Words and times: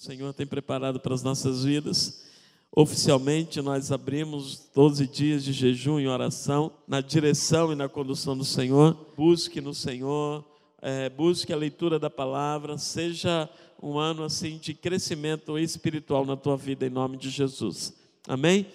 o 0.00 0.02
Senhor 0.02 0.32
tem 0.32 0.46
preparado 0.46 0.98
para 0.98 1.12
as 1.12 1.22
nossas 1.22 1.62
vidas. 1.62 2.24
Oficialmente, 2.72 3.60
nós 3.60 3.92
abrimos 3.92 4.70
12 4.74 5.06
dias 5.06 5.44
de 5.44 5.52
jejum 5.52 6.00
e 6.00 6.08
oração 6.08 6.72
na 6.88 7.02
direção 7.02 7.70
e 7.70 7.74
na 7.74 7.86
condução 7.86 8.34
do 8.34 8.44
Senhor. 8.44 8.96
Busque 9.14 9.60
no 9.60 9.74
Senhor, 9.74 10.42
é, 10.80 11.10
busque 11.10 11.52
a 11.52 11.56
leitura 11.56 11.98
da 11.98 12.08
palavra, 12.08 12.78
seja 12.78 13.46
um 13.82 13.98
ano 13.98 14.24
assim 14.24 14.56
de 14.56 14.72
crescimento 14.72 15.58
espiritual 15.58 16.24
na 16.24 16.34
tua 16.34 16.56
vida, 16.56 16.86
em 16.86 16.90
nome 16.90 17.18
de 17.18 17.28
Jesus. 17.28 17.92
Amém? 18.26 18.68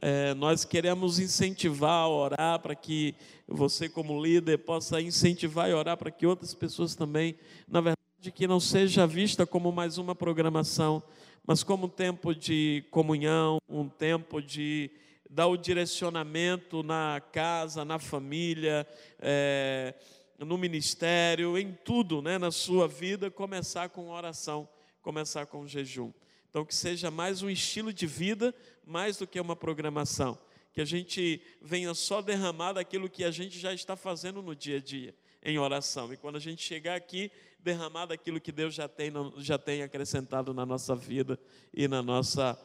É, 0.00 0.34
nós 0.34 0.64
queremos 0.64 1.20
incentivar 1.20 2.02
a 2.02 2.08
orar 2.08 2.58
para 2.58 2.74
que 2.74 3.14
você, 3.46 3.88
como 3.88 4.20
líder, 4.20 4.58
possa 4.58 5.00
incentivar 5.00 5.70
e 5.70 5.74
orar 5.74 5.96
para 5.96 6.10
que 6.10 6.26
outras 6.26 6.52
pessoas 6.54 6.96
também, 6.96 7.36
na 7.68 7.80
verdade, 7.80 8.01
que 8.30 8.46
não 8.46 8.60
seja 8.60 9.06
vista 9.06 9.44
como 9.44 9.72
mais 9.72 9.98
uma 9.98 10.14
programação, 10.14 11.02
mas 11.46 11.62
como 11.64 11.86
um 11.86 11.88
tempo 11.88 12.34
de 12.34 12.84
comunhão, 12.90 13.58
um 13.68 13.88
tempo 13.88 14.40
de 14.40 14.90
dar 15.28 15.46
o 15.46 15.56
direcionamento 15.56 16.82
na 16.82 17.22
casa, 17.32 17.84
na 17.84 17.98
família, 17.98 18.86
é, 19.18 19.94
no 20.38 20.58
ministério, 20.58 21.56
em 21.58 21.72
tudo, 21.72 22.20
né, 22.20 22.38
na 22.38 22.50
sua 22.50 22.86
vida, 22.86 23.30
começar 23.30 23.88
com 23.88 24.10
oração, 24.10 24.68
começar 25.00 25.46
com 25.46 25.66
jejum. 25.66 26.12
Então, 26.50 26.64
que 26.64 26.74
seja 26.74 27.10
mais 27.10 27.42
um 27.42 27.48
estilo 27.48 27.92
de 27.92 28.06
vida, 28.06 28.54
mais 28.86 29.16
do 29.16 29.26
que 29.26 29.40
uma 29.40 29.56
programação. 29.56 30.38
Que 30.74 30.80
a 30.80 30.84
gente 30.84 31.40
venha 31.62 31.94
só 31.94 32.20
derramar 32.20 32.74
daquilo 32.74 33.08
que 33.08 33.24
a 33.24 33.30
gente 33.30 33.58
já 33.58 33.72
está 33.72 33.96
fazendo 33.96 34.42
no 34.42 34.54
dia 34.54 34.76
a 34.76 34.80
dia, 34.80 35.14
em 35.42 35.58
oração. 35.58 36.12
E 36.12 36.16
quando 36.16 36.36
a 36.36 36.40
gente 36.40 36.62
chegar 36.62 36.94
aqui, 36.94 37.30
derramar 37.62 38.06
daquilo 38.06 38.40
que 38.40 38.52
Deus 38.52 38.74
já 38.74 38.88
tem, 38.88 39.12
já 39.38 39.56
tem 39.58 39.82
acrescentado 39.82 40.52
na 40.52 40.66
nossa 40.66 40.94
vida 40.94 41.38
e 41.72 41.86
na 41.86 42.02
nossa, 42.02 42.58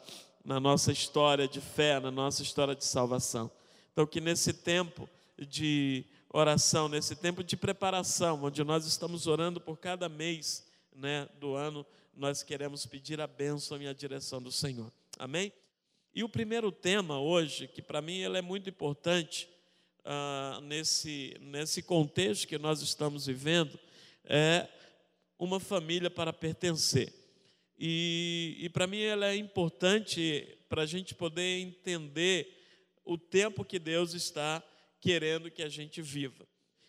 na 0.44 0.60
nossa 0.60 0.92
história 0.92 1.48
de 1.48 1.62
fé, 1.62 2.00
na 2.00 2.12
nossa 2.12 2.42
história 2.42 2.76
de 2.76 2.84
salvação. 2.84 3.52
Então, 3.94 4.06
que 4.06 4.20
nesse 4.20 4.54
tempo 4.54 5.10
de 5.38 6.06
oração, 6.30 6.90
nesse 6.90 7.16
tempo 7.16 7.44
de 7.44 7.56
preparação, 7.56 8.44
onde 8.44 8.64
nós 8.64 8.86
estamos 8.86 9.28
orando 9.28 9.62
por 9.62 9.78
cada 9.78 10.10
mês 10.10 10.66
né, 10.96 11.28
do 11.40 11.56
ano, 11.56 11.86
nós 12.16 12.42
queremos 12.44 12.86
pedir 12.86 13.22
a 13.22 13.28
bênção 13.28 13.82
e 13.82 13.88
a 13.88 13.94
direção 13.94 14.42
do 14.42 14.52
Senhor. 14.52 14.92
Amém? 15.18 15.54
E 16.14 16.24
o 16.24 16.30
primeiro 16.30 16.72
tema 16.72 17.20
hoje, 17.20 17.68
que 17.68 17.82
para 17.82 18.02
mim 18.02 18.18
ele 18.18 18.40
é 18.40 18.42
muito 18.42 18.70
importante 18.70 19.48
uh, 20.04 20.60
nesse, 20.62 21.38
nesse 21.40 21.84
contexto 21.84 22.48
que 22.48 22.58
nós 22.58 22.82
estamos 22.82 23.28
vivendo, 23.28 23.80
é 24.26 24.68
uma 25.38 25.60
família 25.60 26.10
para 26.10 26.34
pertencer. 26.34 27.14
E, 27.78 28.58
e 28.60 28.70
para 28.70 28.88
mim 28.88 29.02
ela 29.02 29.28
é 29.28 29.36
importante 29.36 30.58
para 30.68 30.82
a 30.82 30.86
gente 30.86 31.14
poder 31.14 31.60
entender 31.60 32.56
o 33.06 33.18
tempo 33.18 33.64
que 33.64 33.80
Deus 33.80 34.14
está 34.14 34.64
querendo 35.00 35.52
que 35.52 35.62
a 35.62 35.70
gente 35.70 36.02
viva. 36.02 36.48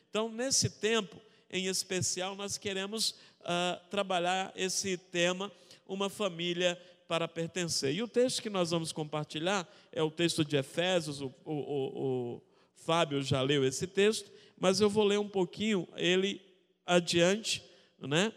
Então, 0.09 0.29
nesse 0.29 0.71
tempo 0.71 1.21
em 1.51 1.67
especial, 1.67 2.35
nós 2.35 2.59
queremos 2.59 3.11
uh, 3.41 3.89
trabalhar 3.91 4.53
esse 4.55 4.97
tema, 4.97 5.51
uma 5.87 6.11
família 6.11 6.81
para 7.07 7.27
pertencer. 7.27 7.95
E 7.95 8.03
o 8.03 8.09
texto 8.09 8.43
que 8.43 8.51
nós 8.51 8.71
vamos 8.71 8.93
compartilhar 8.93 9.67
é 9.91 10.03
o 10.03 10.11
texto 10.11 10.45
de 10.45 10.57
Efésios, 10.57 11.21
o, 11.21 11.35
o, 11.45 11.53
o, 11.53 12.35
o 12.35 12.43
Fábio 12.75 13.23
já 13.23 13.41
leu 13.41 13.65
esse 13.65 13.87
texto, 13.87 14.31
mas 14.59 14.81
eu 14.81 14.91
vou 14.91 15.05
ler 15.05 15.19
um 15.19 15.29
pouquinho 15.29 15.89
ele 15.97 16.41
adiante, 16.85 17.62
né? 18.01 18.33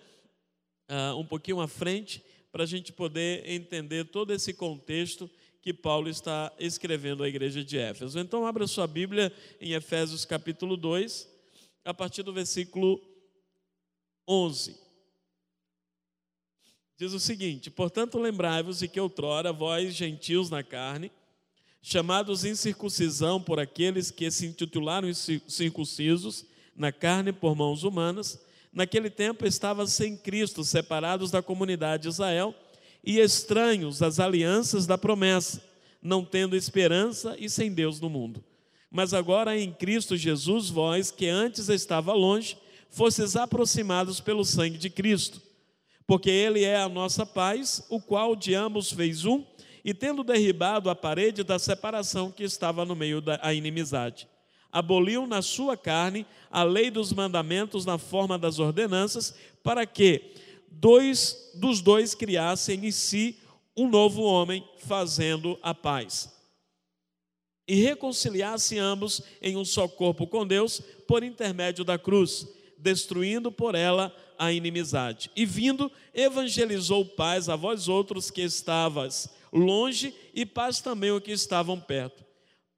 Uh, 0.89 1.17
um 1.17 1.25
pouquinho 1.25 1.59
à 1.61 1.67
frente, 1.67 2.23
para 2.51 2.63
a 2.63 2.67
gente 2.67 2.91
poder 2.91 3.49
entender 3.49 4.05
todo 4.05 4.33
esse 4.33 4.53
contexto 4.53 5.29
que 5.61 5.73
Paulo 5.73 6.09
está 6.09 6.51
escrevendo 6.59 7.23
à 7.23 7.29
igreja 7.29 7.63
de 7.63 7.77
Éfeso. 7.77 8.19
Então, 8.19 8.45
abra 8.45 8.67
sua 8.67 8.87
Bíblia 8.87 9.31
em 9.59 9.73
Efésios 9.73 10.25
capítulo 10.25 10.75
2, 10.75 11.29
a 11.85 11.93
partir 11.93 12.23
do 12.23 12.33
versículo 12.33 13.01
11 14.27 14.91
diz 17.01 17.13
o 17.13 17.19
seguinte: 17.19 17.71
Portanto, 17.71 18.19
lembrai-vos 18.19 18.77
de 18.77 18.87
que 18.87 18.99
outrora 18.99 19.51
vós, 19.51 19.95
gentios 19.95 20.51
na 20.51 20.61
carne, 20.61 21.11
chamados 21.81 22.45
incircuncisão 22.45 23.41
por 23.41 23.59
aqueles 23.59 24.11
que 24.11 24.29
se 24.29 24.45
intitularam 24.45 25.11
circuncisos 25.47 26.45
na 26.75 26.91
carne 26.91 27.33
por 27.33 27.55
mãos 27.55 27.83
humanas, 27.83 28.39
naquele 28.71 29.09
tempo 29.09 29.45
estavam 29.45 29.85
sem 29.85 30.15
Cristo, 30.15 30.63
separados 30.63 31.31
da 31.31 31.41
comunidade 31.41 32.03
de 32.03 32.09
Israel 32.09 32.53
e 33.03 33.19
estranhos 33.19 34.01
às 34.01 34.19
alianças 34.19 34.85
da 34.85 34.97
promessa, 34.97 35.61
não 36.01 36.23
tendo 36.23 36.55
esperança 36.55 37.35
e 37.39 37.49
sem 37.49 37.73
Deus 37.73 37.99
no 37.99 38.09
mundo. 38.09 38.43
Mas 38.89 39.13
agora 39.13 39.57
em 39.57 39.71
Cristo 39.71 40.17
Jesus, 40.17 40.69
vós 40.69 41.11
que 41.11 41.27
antes 41.27 41.69
estava 41.69 42.13
longe, 42.13 42.57
fostes 42.89 43.35
aproximados 43.35 44.19
pelo 44.19 44.43
sangue 44.43 44.77
de 44.77 44.89
Cristo 44.89 45.41
porque 46.11 46.29
ele 46.29 46.65
é 46.65 46.75
a 46.75 46.89
nossa 46.89 47.25
paz, 47.25 47.85
o 47.89 48.01
qual 48.01 48.35
de 48.35 48.53
ambos 48.53 48.91
fez 48.91 49.23
um, 49.23 49.45
e 49.81 49.93
tendo 49.93 50.25
derribado 50.25 50.89
a 50.89 50.95
parede 50.95 51.41
da 51.41 51.57
separação 51.57 52.29
que 52.29 52.43
estava 52.43 52.83
no 52.83 52.97
meio 52.97 53.21
da 53.21 53.39
inimizade, 53.53 54.27
aboliu 54.71 55.27
na 55.27 55.41
sua 55.41 55.75
carne 55.75 56.25
a 56.49 56.63
lei 56.63 56.89
dos 56.89 57.11
mandamentos 57.11 57.85
na 57.85 57.97
forma 57.97 58.37
das 58.37 58.59
ordenanças, 58.59 59.35
para 59.63 59.85
que 59.85 60.33
dois 60.69 61.51
dos 61.55 61.81
dois 61.81 62.15
criassem 62.15 62.85
em 62.85 62.91
si 62.91 63.37
um 63.75 63.89
novo 63.89 64.21
homem, 64.23 64.63
fazendo 64.79 65.57
a 65.61 65.73
paz. 65.73 66.33
E 67.67 67.75
reconciliasse 67.75 68.77
ambos 68.77 69.21
em 69.41 69.55
um 69.55 69.63
só 69.63 69.87
corpo 69.87 70.27
com 70.27 70.45
Deus 70.45 70.81
por 71.07 71.23
intermédio 71.23 71.85
da 71.85 71.97
cruz, 71.97 72.47
destruindo 72.77 73.51
por 73.51 73.75
ela 73.75 74.13
a 74.37 74.51
inimizade. 74.51 75.29
E 75.35 75.45
vindo, 75.45 75.91
evangelizou 76.13 77.05
paz 77.05 77.47
a 77.47 77.55
vós 77.55 77.87
outros 77.87 78.29
que 78.31 78.41
estavas 78.41 79.29
longe 79.51 80.13
e 80.33 80.45
paz 80.45 80.79
também 80.79 81.11
os 81.11 81.21
que 81.21 81.31
estavam 81.31 81.79
perto. 81.79 82.23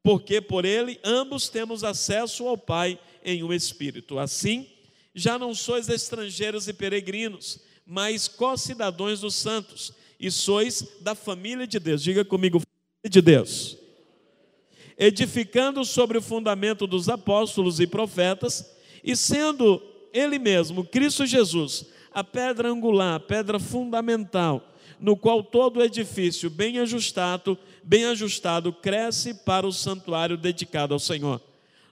Porque 0.03 0.41
por 0.41 0.66
ele 0.66 1.00
ambos 1.03 1.47
temos 1.47 1.84
acesso 1.84 2.46
ao 2.46 2.58
Pai 2.58 3.00
em 3.24 3.41
um 3.41 3.53
espírito. 3.53 4.19
Assim, 4.19 4.68
já 5.16 5.40
não 5.40 5.56
sois 5.56 5.88
estrangeiros 5.88 6.68
e 6.68 6.74
peregrinos, 6.74 7.62
mas 7.86 8.28
co-cidadãos 8.28 9.22
dos 9.22 9.36
santos, 9.36 9.94
e 10.19 10.30
sois 10.30 10.86
da 11.02 11.16
família 11.16 11.66
de 11.66 11.80
Deus. 11.80 12.03
Diga 12.03 12.25
comigo, 12.25 12.59
família 12.59 13.09
de 13.09 13.22
Deus. 13.22 13.78
Edificando 14.97 15.84
sobre 15.86 16.18
o 16.18 16.22
fundamento 16.22 16.86
dos 16.86 17.09
apóstolos 17.09 17.80
e 17.80 17.88
profetas, 17.88 18.74
e 19.03 19.16
sendo 19.16 19.81
ele 20.13 20.38
mesmo, 20.38 20.84
Cristo 20.84 21.25
Jesus, 21.25 21.86
a 22.12 22.24
pedra 22.24 22.69
angular, 22.69 23.16
a 23.16 23.19
pedra 23.19 23.59
fundamental, 23.59 24.72
no 25.00 25.16
qual 25.18 25.44
todo 25.44 25.84
edifício 25.84 26.50
bem 26.50 26.80
ajustado, 26.80 27.58
bem 27.84 28.06
ajustado, 28.06 28.72
cresce 28.72 29.34
para 29.34 29.68
o 29.68 29.72
santuário 29.72 30.38
dedicado 30.38 30.94
ao 30.94 31.00
Senhor, 31.00 31.42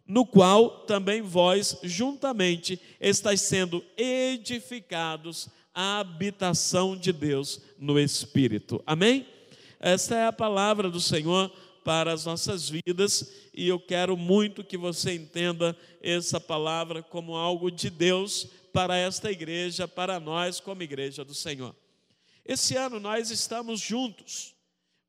no 0.07 0.25
qual 0.25 0.69
também 0.85 1.21
vós 1.21 1.77
juntamente 1.83 2.79
estáis 2.99 3.41
sendo 3.41 3.83
edificados 3.97 5.49
a 5.73 5.99
habitação 5.99 6.97
de 6.97 7.13
Deus 7.13 7.61
no 7.79 7.99
Espírito. 7.99 8.81
Amém? 8.85 9.25
Esta 9.79 10.15
é 10.15 10.27
a 10.27 10.33
palavra 10.33 10.89
do 10.89 10.99
Senhor 10.99 11.51
para 11.83 12.13
as 12.13 12.25
nossas 12.25 12.69
vidas 12.69 13.31
e 13.53 13.67
eu 13.67 13.79
quero 13.79 14.15
muito 14.15 14.63
que 14.63 14.77
você 14.77 15.13
entenda 15.13 15.75
essa 16.01 16.39
palavra 16.39 17.01
como 17.01 17.35
algo 17.35 17.71
de 17.71 17.89
Deus 17.89 18.47
para 18.71 18.95
esta 18.95 19.31
igreja, 19.31 19.87
para 19.87 20.19
nós 20.19 20.59
como 20.59 20.83
igreja 20.83 21.25
do 21.25 21.33
Senhor. 21.33 21.75
Esse 22.51 22.75
ano 22.75 22.99
nós 22.99 23.31
estamos 23.31 23.79
juntos, 23.79 24.53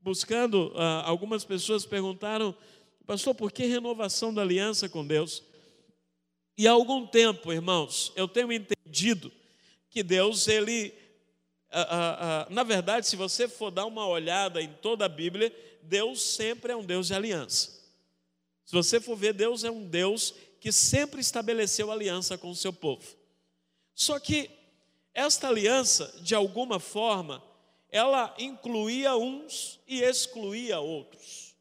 buscando, 0.01 0.73
ah, 0.77 1.03
algumas 1.05 1.45
pessoas 1.45 1.85
perguntaram, 1.85 2.55
pastor, 3.05 3.35
por 3.35 3.51
que 3.51 3.67
renovação 3.67 4.33
da 4.33 4.43
aliança 4.43 4.89
com 4.89 5.05
Deus? 5.05 5.43
E 6.57 6.69
há 6.69 6.71
algum 6.71 7.05
tempo, 7.05 7.53
irmãos, 7.53 8.13
eu 8.15 8.29
tenho 8.29 8.53
entendido 8.53 9.33
que 9.91 10.05
Deus, 10.05 10.47
ele, 10.47 10.95
ah, 11.69 12.47
ah, 12.47 12.47
na 12.49 12.63
verdade, 12.63 13.09
se 13.09 13.17
você 13.17 13.49
for 13.49 13.73
dar 13.73 13.87
uma 13.87 14.07
olhada 14.07 14.63
em 14.63 14.73
toda 14.75 15.07
a 15.07 15.09
Bíblia, 15.09 15.53
Deus 15.83 16.23
sempre 16.23 16.71
é 16.71 16.77
um 16.77 16.85
Deus 16.85 17.09
de 17.09 17.15
aliança. 17.15 17.71
Se 18.65 18.73
você 18.73 19.01
for 19.01 19.17
ver, 19.17 19.35
Deus 19.35 19.65
é 19.65 19.71
um 19.71 19.85
Deus 19.85 20.33
que 20.61 20.71
sempre 20.71 21.21
estabeleceu 21.21 21.91
aliança 21.91 22.39
com 22.39 22.51
o 22.51 22.55
seu 22.55 22.73
povo. 22.73 23.05
Só 23.97 24.21
que 24.21 24.62
esta 25.15 25.49
aliança, 25.49 26.15
de 26.21 26.35
alguma 26.35 26.81
forma, 26.81 27.43
ela 27.91 28.35
incluía 28.39 29.15
uns 29.17 29.79
e 29.87 30.03
excluía 30.03 30.81
outros. 30.81 31.55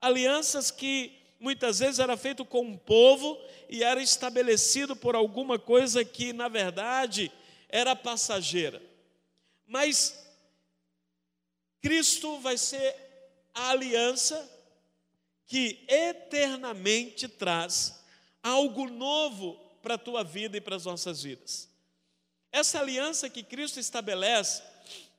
Alianças 0.00 0.70
que 0.70 1.18
muitas 1.38 1.78
vezes 1.78 1.98
era 1.98 2.16
feito 2.16 2.44
com 2.44 2.60
um 2.60 2.76
povo 2.76 3.38
e 3.68 3.82
era 3.82 4.02
estabelecido 4.02 4.94
por 4.94 5.14
alguma 5.14 5.58
coisa 5.58 6.04
que, 6.04 6.34
na 6.34 6.48
verdade, 6.48 7.32
era 7.68 7.96
passageira. 7.96 8.82
Mas 9.66 10.22
Cristo 11.80 12.38
vai 12.40 12.58
ser 12.58 12.94
a 13.54 13.70
aliança 13.70 14.48
que 15.46 15.82
eternamente 15.88 17.26
traz 17.26 18.04
algo 18.42 18.88
novo 18.88 19.54
para 19.82 19.94
a 19.94 19.98
tua 19.98 20.22
vida 20.22 20.58
e 20.58 20.60
para 20.60 20.76
as 20.76 20.84
nossas 20.84 21.22
vidas. 21.22 21.69
Essa 22.52 22.80
aliança 22.80 23.30
que 23.30 23.42
Cristo 23.42 23.78
estabelece, 23.78 24.62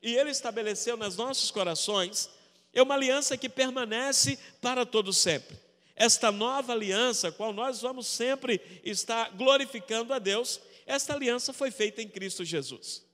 e 0.02 0.16
Ele 0.16 0.32
estabeleceu 0.32 0.98
nos 0.98 1.16
nossos 1.16 1.52
corações, 1.52 2.30
é 2.74 2.82
uma 2.82 2.96
aliança 2.96 3.38
que 3.38 3.50
permanece 3.50 4.38
para 4.62 4.86
todo 4.86 5.14
sempre. 5.14 5.60
Esta 5.96 6.32
nova 6.32 6.74
aliança, 6.74 7.32
qual 7.32 7.54
nós 7.54 7.82
vamos 7.82 8.08
sempre 8.08 8.82
estar 8.84 9.30
glorificando 9.32 10.14
a 10.14 10.20
Deus, 10.20 10.60
esta 10.86 11.14
aliança 11.14 11.54
foi 11.54 11.70
feita 11.70 12.02
em 12.02 12.08
Cristo 12.08 12.44
Jesus. 12.44 13.06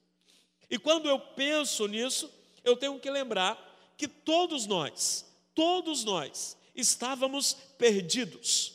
E 0.70 0.78
quando 0.78 1.10
eu 1.10 1.20
penso 1.20 1.88
nisso, 1.88 2.32
eu 2.64 2.76
tenho 2.76 3.00
que 3.00 3.10
lembrar 3.10 3.58
que 3.98 4.08
todos 4.08 4.66
nós, 4.66 5.26
todos 5.54 6.04
nós 6.04 6.58
estávamos 6.76 7.58
perdidos. 7.78 8.74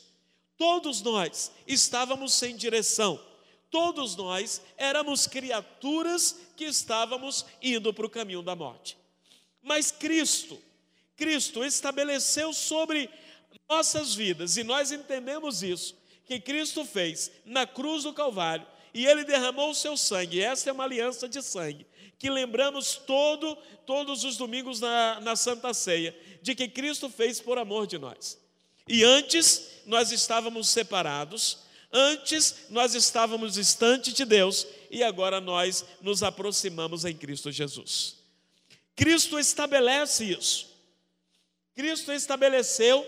Todos 0.57 1.01
nós 1.01 1.51
estávamos 1.65 2.33
sem 2.33 2.55
direção. 2.55 3.19
Todos 3.73 4.15
nós 4.15 4.61
éramos 4.77 5.25
criaturas 5.25 6.37
que 6.55 6.65
estávamos 6.65 7.43
indo 7.59 7.91
para 7.91 8.05
o 8.05 8.09
caminho 8.09 8.43
da 8.43 8.55
morte. 8.55 8.95
Mas 9.63 9.89
Cristo, 9.89 10.61
Cristo 11.17 11.65
estabeleceu 11.65 12.53
sobre 12.53 13.09
nossas 13.67 14.13
vidas, 14.13 14.57
e 14.57 14.63
nós 14.63 14.91
entendemos 14.91 15.63
isso, 15.63 15.97
que 16.23 16.39
Cristo 16.39 16.85
fez 16.85 17.31
na 17.43 17.65
cruz 17.65 18.03
do 18.03 18.13
Calvário, 18.13 18.67
e 18.93 19.07
ele 19.07 19.23
derramou 19.23 19.71
o 19.71 19.75
seu 19.75 19.97
sangue. 19.97 20.39
Essa 20.39 20.69
é 20.69 20.73
uma 20.73 20.83
aliança 20.83 21.27
de 21.27 21.41
sangue 21.41 21.87
que 22.19 22.29
lembramos 22.29 22.95
todo, 22.95 23.57
todos 23.87 24.23
os 24.23 24.37
domingos 24.37 24.79
na, 24.79 25.19
na 25.19 25.35
Santa 25.35 25.73
Ceia, 25.73 26.15
de 26.43 26.53
que 26.53 26.67
Cristo 26.67 27.09
fez 27.09 27.41
por 27.41 27.57
amor 27.57 27.87
de 27.87 27.97
nós. 27.97 28.39
E 28.87 29.03
antes 29.03 29.81
nós 29.87 30.11
estávamos 30.11 30.69
separados, 30.69 31.62
antes 31.93 32.65
nós 32.69 32.95
estávamos 32.95 33.53
distantes 33.53 34.13
de 34.13 34.25
Deus, 34.25 34.67
e 34.89 35.03
agora 35.03 35.39
nós 35.39 35.85
nos 36.01 36.23
aproximamos 36.23 37.05
em 37.05 37.15
Cristo 37.15 37.51
Jesus. 37.51 38.17
Cristo 38.95 39.39
estabelece 39.39 40.25
isso. 40.31 40.73
Cristo 41.75 42.11
estabeleceu 42.11 43.07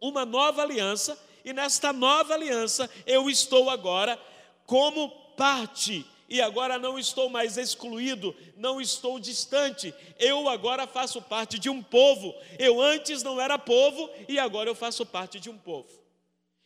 uma 0.00 0.24
nova 0.24 0.62
aliança, 0.62 1.18
e 1.44 1.52
nesta 1.52 1.92
nova 1.92 2.34
aliança 2.34 2.88
eu 3.06 3.28
estou 3.28 3.68
agora 3.68 4.18
como 4.66 5.10
parte 5.36 6.06
e 6.32 6.40
agora 6.40 6.78
não 6.78 6.98
estou 6.98 7.28
mais 7.28 7.58
excluído, 7.58 8.34
não 8.56 8.80
estou 8.80 9.20
distante. 9.20 9.94
Eu 10.18 10.48
agora 10.48 10.86
faço 10.86 11.20
parte 11.20 11.58
de 11.58 11.68
um 11.68 11.82
povo. 11.82 12.34
Eu 12.58 12.80
antes 12.80 13.22
não 13.22 13.38
era 13.38 13.58
povo 13.58 14.08
e 14.26 14.38
agora 14.38 14.70
eu 14.70 14.74
faço 14.74 15.04
parte 15.04 15.38
de 15.38 15.50
um 15.50 15.58
povo. 15.58 16.01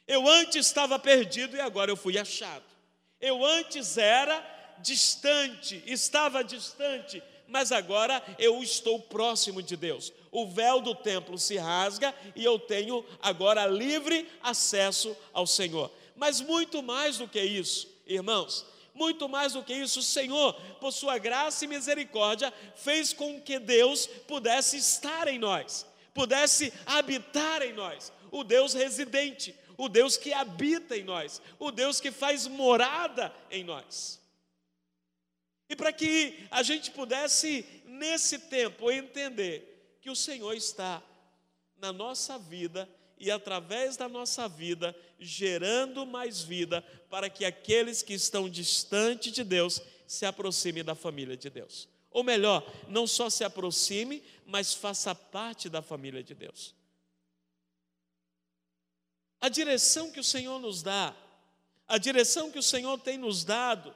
Eu 0.06 0.28
antes 0.28 0.66
estava 0.66 0.98
perdido 0.98 1.56
e 1.56 1.60
agora 1.60 1.90
eu 1.90 1.96
fui 1.96 2.16
achado. 2.16 2.64
Eu 3.20 3.44
antes 3.44 3.98
era 3.98 4.44
distante, 4.78 5.82
estava 5.86 6.44
distante, 6.44 7.22
mas 7.48 7.72
agora 7.72 8.22
eu 8.38 8.62
estou 8.62 9.00
próximo 9.00 9.62
de 9.62 9.76
Deus. 9.76 10.12
O 10.30 10.46
véu 10.46 10.80
do 10.80 10.94
templo 10.94 11.38
se 11.38 11.56
rasga 11.56 12.14
e 12.34 12.44
eu 12.44 12.58
tenho 12.58 13.04
agora 13.20 13.66
livre 13.66 14.28
acesso 14.42 15.16
ao 15.32 15.46
Senhor. 15.46 15.90
Mas 16.14 16.40
muito 16.40 16.82
mais 16.82 17.18
do 17.18 17.28
que 17.28 17.40
isso, 17.40 17.88
irmãos, 18.06 18.64
muito 18.94 19.28
mais 19.28 19.52
do 19.52 19.62
que 19.62 19.74
isso, 19.74 20.00
o 20.00 20.02
Senhor, 20.02 20.54
por 20.80 20.90
sua 20.90 21.18
graça 21.18 21.64
e 21.64 21.68
misericórdia, 21.68 22.52
fez 22.74 23.12
com 23.12 23.40
que 23.40 23.58
Deus 23.58 24.06
pudesse 24.26 24.78
estar 24.78 25.28
em 25.28 25.38
nós, 25.38 25.86
pudesse 26.14 26.72
habitar 26.86 27.60
em 27.60 27.74
nós, 27.74 28.10
o 28.30 28.42
Deus 28.42 28.72
residente, 28.72 29.54
o 29.76 29.88
Deus 29.88 30.16
que 30.16 30.32
habita 30.32 30.96
em 30.96 31.04
nós, 31.04 31.40
o 31.58 31.70
Deus 31.70 32.00
que 32.00 32.10
faz 32.10 32.46
morada 32.46 33.34
em 33.50 33.64
nós. 33.64 34.20
E 35.68 35.74
para 35.74 35.92
que 35.92 36.46
a 36.50 36.62
gente 36.62 36.90
pudesse, 36.90 37.66
nesse 37.84 38.38
tempo, 38.38 38.90
entender 38.90 39.98
que 40.00 40.10
o 40.10 40.16
Senhor 40.16 40.54
está 40.54 41.02
na 41.76 41.92
nossa 41.92 42.38
vida 42.38 42.88
e 43.18 43.30
através 43.30 43.96
da 43.96 44.08
nossa 44.08 44.48
vida, 44.48 44.94
gerando 45.18 46.06
mais 46.06 46.42
vida 46.42 46.82
para 47.10 47.28
que 47.28 47.44
aqueles 47.44 48.02
que 48.02 48.14
estão 48.14 48.48
distantes 48.48 49.32
de 49.32 49.42
Deus 49.42 49.82
se 50.06 50.24
aproximem 50.24 50.84
da 50.84 50.94
família 50.94 51.36
de 51.36 51.50
Deus. 51.50 51.88
Ou 52.10 52.22
melhor, 52.22 52.64
não 52.88 53.06
só 53.06 53.28
se 53.28 53.42
aproxime, 53.42 54.22
mas 54.46 54.72
faça 54.72 55.14
parte 55.14 55.68
da 55.68 55.82
família 55.82 56.22
de 56.22 56.34
Deus. 56.34 56.75
A 59.40 59.48
direção 59.48 60.10
que 60.10 60.20
o 60.20 60.24
Senhor 60.24 60.58
nos 60.58 60.82
dá, 60.82 61.14
a 61.86 61.98
direção 61.98 62.50
que 62.50 62.58
o 62.58 62.62
Senhor 62.62 62.98
tem 62.98 63.16
nos 63.18 63.44
dado, 63.44 63.94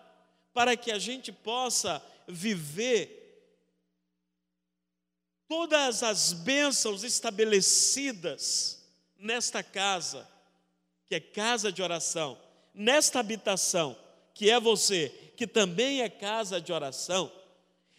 para 0.52 0.76
que 0.76 0.90
a 0.90 0.98
gente 0.98 1.32
possa 1.32 2.02
viver 2.26 3.20
todas 5.48 6.02
as 6.02 6.32
bênçãos 6.32 7.02
estabelecidas 7.02 8.81
nesta 9.19 9.62
casa, 9.62 10.28
que 11.06 11.14
é 11.14 11.20
casa 11.20 11.72
de 11.72 11.82
oração, 11.82 12.40
nesta 12.72 13.19
habitação, 13.19 13.98
que 14.32 14.48
é 14.48 14.60
você, 14.60 15.08
que 15.36 15.46
também 15.46 16.02
é 16.02 16.08
casa 16.08 16.60
de 16.60 16.72
oração, 16.72 17.31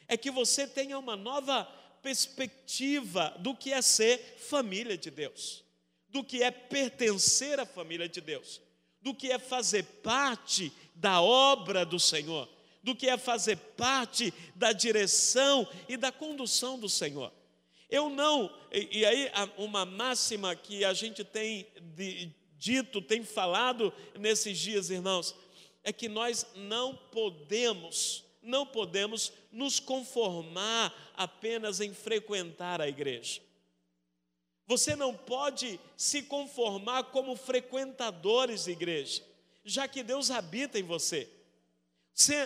é 0.08 0.16
que 0.16 0.32
você 0.32 0.66
tenha 0.66 0.98
uma 0.98 1.16
nova 1.16 1.66
perspectiva 2.02 3.36
do 3.40 3.56
que 3.56 3.72
é 3.72 3.82
ser 3.82 4.38
família 4.50 4.98
de 4.98 5.12
Deus, 5.12 5.64
do 6.12 6.24
que 6.24 6.44
é 6.44 6.52
pertencer 6.52 7.60
à 7.60 7.66
família 7.66 8.08
de 8.08 8.22
Deus, 8.22 8.62
do 9.02 9.14
que 9.14 9.32
é 9.32 9.40
fazer 9.40 9.84
parte 10.04 10.72
da 10.94 11.22
obra 11.22 11.86
do 11.86 12.00
Senhor, 12.00 12.48
do 12.84 12.96
que 12.96 13.08
é 13.08 13.18
fazer 13.18 13.58
parte 13.58 14.34
da 14.56 14.72
direção 14.72 15.68
e 15.88 15.96
da 15.96 16.12
condução 16.12 16.78
do 16.78 16.90
Senhor. 16.90 17.32
Eu 17.90 18.10
não, 18.10 18.54
e, 18.72 19.00
e 19.00 19.06
aí 19.06 19.32
uma 19.58 19.86
máxima 19.86 20.56
que 20.56 20.84
a 20.84 20.94
gente 20.94 21.24
tem 21.24 21.68
de, 21.96 22.32
dito, 22.58 23.02
tem 23.02 23.24
falado 23.24 23.94
nesses 24.18 24.58
dias, 24.58 24.90
irmãos, 24.90 25.36
é 25.84 25.92
que 25.92 26.08
nós 26.08 26.46
não 26.56 26.96
podemos, 26.96 28.24
não 28.42 28.66
podemos 28.66 29.34
nos 29.52 29.80
conformar 29.80 30.94
apenas 31.16 31.82
em 31.82 31.94
frequentar 31.94 32.80
a 32.80 32.88
igreja. 32.88 33.42
Você 34.72 34.96
não 34.96 35.14
pode 35.14 35.78
se 35.98 36.22
conformar 36.22 37.04
como 37.04 37.36
frequentadores 37.36 38.64
de 38.64 38.72
igreja, 38.72 39.22
já 39.66 39.86
que 39.86 40.02
Deus 40.02 40.32
habita 40.32 40.80
em 40.80 40.84
você. 40.84 41.30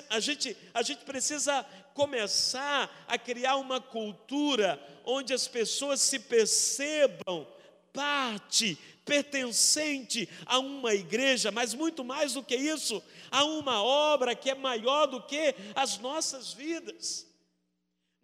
A 0.10 0.20
gente, 0.20 0.58
a 0.74 0.82
gente 0.82 1.05
precisa 1.05 1.63
começar 1.94 3.05
a 3.08 3.15
criar 3.15 3.58
uma 3.58 3.79
cultura 3.79 4.84
onde 5.05 5.36
as 5.36 5.48
pessoas 5.48 6.01
se 6.01 6.17
percebam 6.17 7.48
parte, 7.94 8.75
pertencente 9.05 10.27
a 10.48 10.58
uma 10.58 10.96
igreja, 10.96 11.51
mas 11.51 11.75
muito 11.75 12.03
mais 12.03 12.34
do 12.34 12.41
que 12.41 12.55
isso, 12.55 13.03
a 13.29 13.44
uma 13.44 13.84
obra 13.84 14.34
que 14.34 14.50
é 14.50 14.55
maior 14.55 15.05
do 15.05 15.22
que 15.22 15.53
as 15.75 16.00
nossas 16.00 16.51
vidas. 16.51 17.27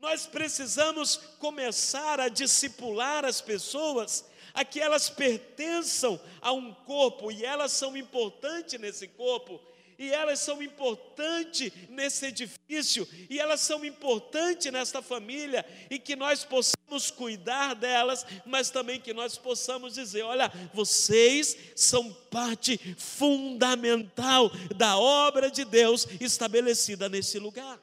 Nós 0.01 0.25
precisamos 0.25 1.17
começar 1.38 2.20
a 2.20 2.27
discipular 2.27 3.24
as 3.24 3.39
pessoas 3.39 4.25
a 4.53 4.65
que 4.65 4.79
elas 4.79 5.10
pertençam 5.10 6.20
a 6.41 6.51
um 6.51 6.74
corpo 6.74 7.31
e 7.31 7.46
elas 7.46 7.72
são 7.72 7.96
importantes 7.96 8.79
nesse 8.79 9.08
corpo 9.08 9.62
e 10.01 10.12
elas 10.12 10.39
são 10.39 10.63
importantes 10.63 11.72
nesse 11.88 12.25
edifício, 12.25 13.08
e 13.29 13.39
elas 13.39 13.62
são 13.62 13.86
importantes 13.86 14.72
nesta 14.72 15.00
família, 15.00 15.63
e 15.91 16.00
que 16.00 16.15
nós 16.15 16.43
possamos 16.43 17.12
cuidar 17.12 17.75
delas, 17.75 18.25
mas 18.43 18.72
também 18.72 19.00
que 19.00 19.13
nós 19.13 19.38
possamos 19.38 19.93
dizer: 19.93 20.24
olha, 20.24 20.51
vocês 20.74 21.55
são 21.75 22.12
parte 22.31 22.79
fundamental 22.98 24.50
da 24.75 24.98
obra 24.98 25.51
de 25.51 25.63
Deus 25.63 26.08
estabelecida 26.20 27.08
nesse 27.08 27.38
lugar. 27.38 27.79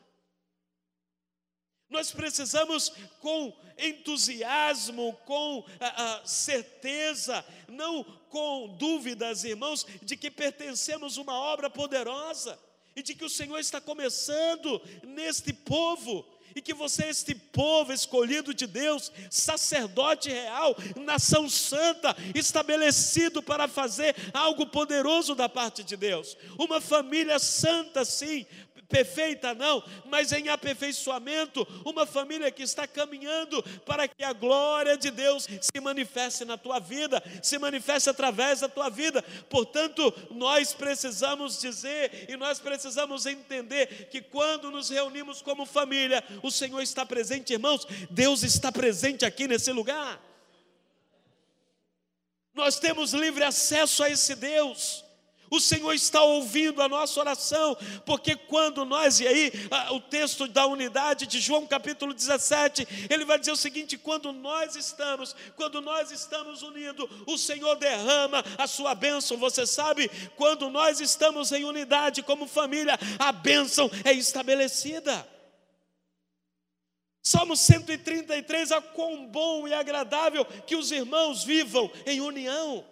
Nós 1.90 2.10
precisamos, 2.10 2.92
com 3.20 3.56
entusiasmo, 3.78 5.14
com 5.24 5.64
a, 5.80 6.16
a 6.16 6.26
certeza, 6.26 7.44
não 7.66 8.04
com 8.28 8.76
dúvidas, 8.78 9.44
irmãos, 9.44 9.86
de 10.02 10.16
que 10.16 10.30
pertencemos 10.30 11.16
a 11.16 11.22
uma 11.22 11.34
obra 11.34 11.70
poderosa 11.70 12.58
e 12.94 13.02
de 13.02 13.14
que 13.14 13.24
o 13.24 13.30
Senhor 13.30 13.58
está 13.58 13.80
começando 13.80 14.82
neste 15.02 15.52
povo 15.52 16.26
e 16.54 16.60
que 16.60 16.74
você 16.74 17.04
é 17.04 17.10
este 17.10 17.34
povo 17.34 17.92
escolhido 17.92 18.52
de 18.52 18.66
Deus, 18.66 19.12
sacerdote 19.30 20.28
real, 20.28 20.76
nação 20.96 21.48
santa, 21.48 22.16
estabelecido 22.34 23.42
para 23.42 23.68
fazer 23.68 24.16
algo 24.32 24.66
poderoso 24.66 25.34
da 25.34 25.48
parte 25.48 25.84
de 25.84 25.96
Deus, 25.96 26.36
uma 26.58 26.80
família 26.80 27.38
santa, 27.38 28.04
sim, 28.04 28.44
perfeita 28.88 29.54
não, 29.54 29.82
mas 30.06 30.32
em 30.32 30.48
aperfeiçoamento, 30.48 31.66
uma 31.84 32.06
família 32.06 32.50
que 32.50 32.62
está 32.62 32.86
caminhando 32.86 33.62
para 33.84 34.08
que 34.08 34.24
a 34.24 34.32
glória 34.32 34.96
de 34.96 35.10
Deus 35.10 35.46
se 35.60 35.80
manifeste 35.80 36.44
na 36.44 36.56
tua 36.56 36.78
vida, 36.78 37.22
se 37.42 37.58
manifeste 37.58 38.08
através 38.08 38.60
da 38.60 38.68
tua 38.68 38.88
vida. 38.88 39.22
Portanto, 39.50 40.12
nós 40.30 40.72
precisamos 40.72 41.60
dizer 41.60 42.26
e 42.28 42.36
nós 42.36 42.58
precisamos 42.58 43.26
entender 43.26 44.08
que 44.10 44.22
quando 44.22 44.70
nos 44.70 44.88
reunimos 44.88 45.42
como 45.42 45.66
família, 45.66 46.24
o 46.42 46.50
Senhor 46.50 46.80
está 46.80 47.04
presente, 47.04 47.52
irmãos, 47.52 47.86
Deus 48.10 48.42
está 48.42 48.72
presente 48.72 49.24
aqui 49.24 49.46
nesse 49.46 49.70
lugar. 49.70 50.20
Nós 52.54 52.78
temos 52.78 53.12
livre 53.12 53.44
acesso 53.44 54.02
a 54.02 54.10
esse 54.10 54.34
Deus. 54.34 55.04
O 55.50 55.60
Senhor 55.60 55.92
está 55.94 56.22
ouvindo 56.22 56.82
a 56.82 56.88
nossa 56.88 57.18
oração, 57.20 57.76
porque 58.04 58.36
quando 58.36 58.84
nós, 58.84 59.20
e 59.20 59.26
aí 59.26 59.52
o 59.90 60.00
texto 60.00 60.46
da 60.46 60.66
unidade 60.66 61.26
de 61.26 61.40
João 61.40 61.66
capítulo 61.66 62.12
17, 62.12 62.86
ele 63.08 63.24
vai 63.24 63.38
dizer 63.38 63.52
o 63.52 63.56
seguinte: 63.56 63.96
quando 63.96 64.32
nós 64.32 64.76
estamos, 64.76 65.34
quando 65.56 65.80
nós 65.80 66.10
estamos 66.10 66.62
unidos, 66.62 67.08
o 67.26 67.38
Senhor 67.38 67.76
derrama 67.76 68.44
a 68.58 68.66
sua 68.66 68.94
bênção. 68.94 69.36
Você 69.38 69.66
sabe, 69.66 70.10
quando 70.36 70.68
nós 70.68 71.00
estamos 71.00 71.52
em 71.52 71.64
unidade 71.64 72.22
como 72.22 72.46
família, 72.46 72.98
a 73.18 73.32
bênção 73.32 73.90
é 74.04 74.12
estabelecida. 74.12 75.26
Salmo 77.22 77.56
133, 77.56 78.72
a 78.72 78.80
quão 78.80 79.26
bom 79.26 79.68
e 79.68 79.74
agradável 79.74 80.44
que 80.44 80.74
os 80.74 80.90
irmãos 80.90 81.44
vivam 81.44 81.90
em 82.06 82.20
união. 82.20 82.84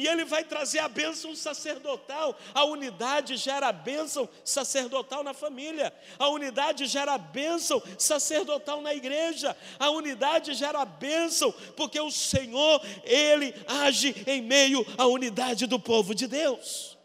E 0.00 0.08
ele 0.08 0.24
vai 0.24 0.42
trazer 0.42 0.78
a 0.78 0.88
bênção 0.88 1.36
sacerdotal. 1.36 2.34
A 2.54 2.64
unidade 2.64 3.36
gera 3.36 3.68
a 3.68 3.72
bênção 3.72 4.26
sacerdotal 4.42 5.22
na 5.22 5.34
família. 5.34 5.92
A 6.18 6.26
unidade 6.28 6.86
gera 6.86 7.12
a 7.12 7.18
bênção 7.18 7.82
sacerdotal 7.98 8.80
na 8.80 8.94
igreja. 8.94 9.54
A 9.78 9.90
unidade 9.90 10.54
gera 10.54 10.80
a 10.80 10.86
bênção, 10.86 11.52
porque 11.76 12.00
o 12.00 12.10
Senhor, 12.10 12.80
Ele 13.04 13.54
age 13.68 14.24
em 14.26 14.40
meio 14.40 14.86
à 14.96 15.04
unidade 15.04 15.66
do 15.66 15.78
povo 15.78 16.14
de 16.14 16.26
Deus. 16.26 16.96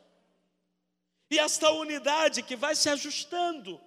E 1.29 1.37
esta 1.37 1.69
unidade 1.71 2.43
que 2.43 2.55
vai 2.55 2.77
se 2.77 2.87
ajustando, 2.87 3.77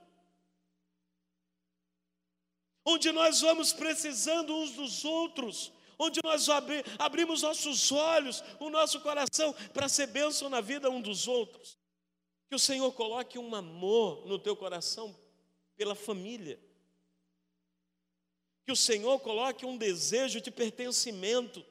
onde 2.84 3.10
nós 3.10 3.40
vamos 3.40 3.72
precisando 3.72 4.54
uns 4.54 4.72
dos 4.72 5.02
outros, 5.02 5.72
onde 5.98 6.20
nós 6.22 6.48
abri, 6.48 6.84
abrimos 6.98 7.42
nossos 7.42 7.90
olhos, 7.90 8.42
o 8.60 8.70
nosso 8.70 9.00
coração, 9.00 9.52
para 9.72 9.88
ser 9.88 10.06
bênção 10.06 10.48
na 10.48 10.60
vida 10.60 10.88
um 10.88 11.00
dos 11.00 11.26
outros. 11.26 11.76
Que 12.48 12.54
o 12.54 12.58
Senhor 12.58 12.90
coloque 12.92 13.38
um 13.38 13.54
amor 13.54 14.24
no 14.26 14.38
teu 14.38 14.56
coração 14.56 15.14
pela 15.76 15.94
família. 15.94 16.58
Que 18.64 18.72
o 18.72 18.76
Senhor 18.76 19.18
coloque 19.20 19.66
um 19.66 19.76
desejo 19.76 20.40
de 20.40 20.50
pertencimento. 20.50 21.64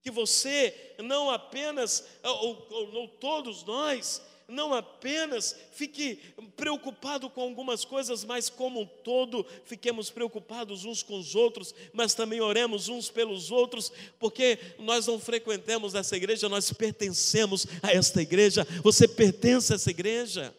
Que 0.00 0.10
você 0.10 0.96
não 0.98 1.30
apenas, 1.30 2.06
ou, 2.22 2.66
ou, 2.70 2.94
ou 2.94 3.08
todos 3.08 3.62
nós, 3.64 4.22
não 4.48 4.72
apenas 4.72 5.54
fique 5.72 6.16
preocupado 6.56 7.28
com 7.28 7.42
algumas 7.42 7.84
coisas, 7.84 8.24
mas 8.24 8.48
como 8.48 8.80
um 8.80 8.86
todo, 8.86 9.46
fiquemos 9.66 10.08
preocupados 10.08 10.86
uns 10.86 11.02
com 11.02 11.18
os 11.18 11.34
outros, 11.34 11.74
mas 11.92 12.14
também 12.14 12.40
oremos 12.40 12.88
uns 12.88 13.10
pelos 13.10 13.50
outros, 13.50 13.92
porque 14.18 14.58
nós 14.78 15.06
não 15.06 15.20
frequentamos 15.20 15.94
essa 15.94 16.16
igreja, 16.16 16.48
nós 16.48 16.72
pertencemos 16.72 17.66
a 17.82 17.92
esta 17.92 18.22
igreja. 18.22 18.66
Você 18.82 19.06
pertence 19.06 19.70
a 19.70 19.76
essa 19.76 19.90
igreja. 19.90 20.56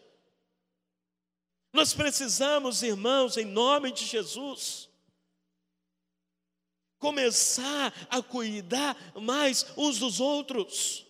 Nós 1.73 1.91
precisamos, 1.91 2.83
irmãos, 2.83 3.37
em 3.37 3.45
nome 3.45 3.91
de 3.91 4.05
Jesus, 4.05 4.87
começar 6.99 8.07
a 8.07 8.21
cuidar 8.21 8.95
mais 9.15 9.65
uns 9.75 9.97
dos 9.97 10.19
outros 10.19 11.08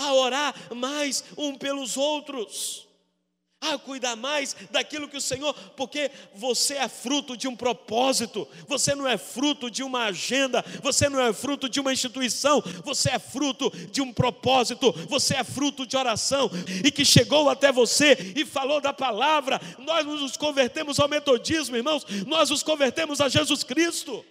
a 0.00 0.12
orar 0.14 0.54
mais 0.74 1.22
um 1.36 1.54
pelos 1.54 1.96
outros, 1.96 2.88
a 3.60 3.76
cuidar 3.76 4.16
mais 4.16 4.56
daquilo 4.70 5.06
que 5.06 5.18
o 5.18 5.20
Senhor, 5.20 5.52
porque 5.76 6.10
você 6.34 6.74
é 6.74 6.88
fruto 6.88 7.36
de 7.36 7.46
um 7.46 7.54
propósito, 7.54 8.48
você 8.66 8.94
não 8.94 9.06
é 9.06 9.18
fruto 9.18 9.70
de 9.70 9.82
uma 9.82 10.04
agenda, 10.04 10.64
você 10.82 11.10
não 11.10 11.20
é 11.20 11.30
fruto 11.32 11.68
de 11.68 11.78
uma 11.78 11.92
instituição, 11.92 12.62
você 12.82 13.10
é 13.10 13.18
fruto 13.18 13.70
de 13.90 14.00
um 14.00 14.12
propósito, 14.12 14.92
você 15.08 15.36
é 15.36 15.44
fruto 15.44 15.86
de 15.86 15.96
oração 15.96 16.50
e 16.82 16.90
que 16.90 17.04
chegou 17.04 17.50
até 17.50 17.70
você 17.70 18.32
e 18.34 18.46
falou 18.46 18.80
da 18.80 18.94
palavra. 18.94 19.60
Nós 19.78 20.06
nos 20.06 20.38
convertemos 20.38 20.98
ao 20.98 21.08
metodismo, 21.08 21.76
irmãos, 21.76 22.06
nós 22.26 22.48
nos 22.48 22.62
convertemos 22.62 23.20
a 23.20 23.28
Jesus 23.28 23.62
Cristo. 23.62 24.24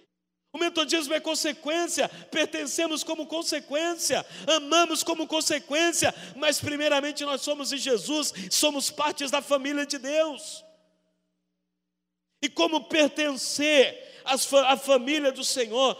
O 0.52 0.58
metodismo 0.58 1.14
é 1.14 1.20
consequência, 1.20 2.08
pertencemos 2.08 3.04
como 3.04 3.26
consequência, 3.26 4.26
amamos 4.48 5.04
como 5.04 5.26
consequência, 5.26 6.12
mas 6.34 6.60
primeiramente 6.60 7.24
nós 7.24 7.42
somos 7.42 7.72
em 7.72 7.76
Jesus, 7.76 8.32
somos 8.50 8.90
partes 8.90 9.30
da 9.30 9.40
família 9.40 9.86
de 9.86 9.96
Deus. 9.96 10.64
E 12.42 12.48
como 12.48 12.84
pertencer 12.84 14.08
à 14.24 14.76
família 14.76 15.30
do 15.30 15.44
Senhor, 15.44 15.96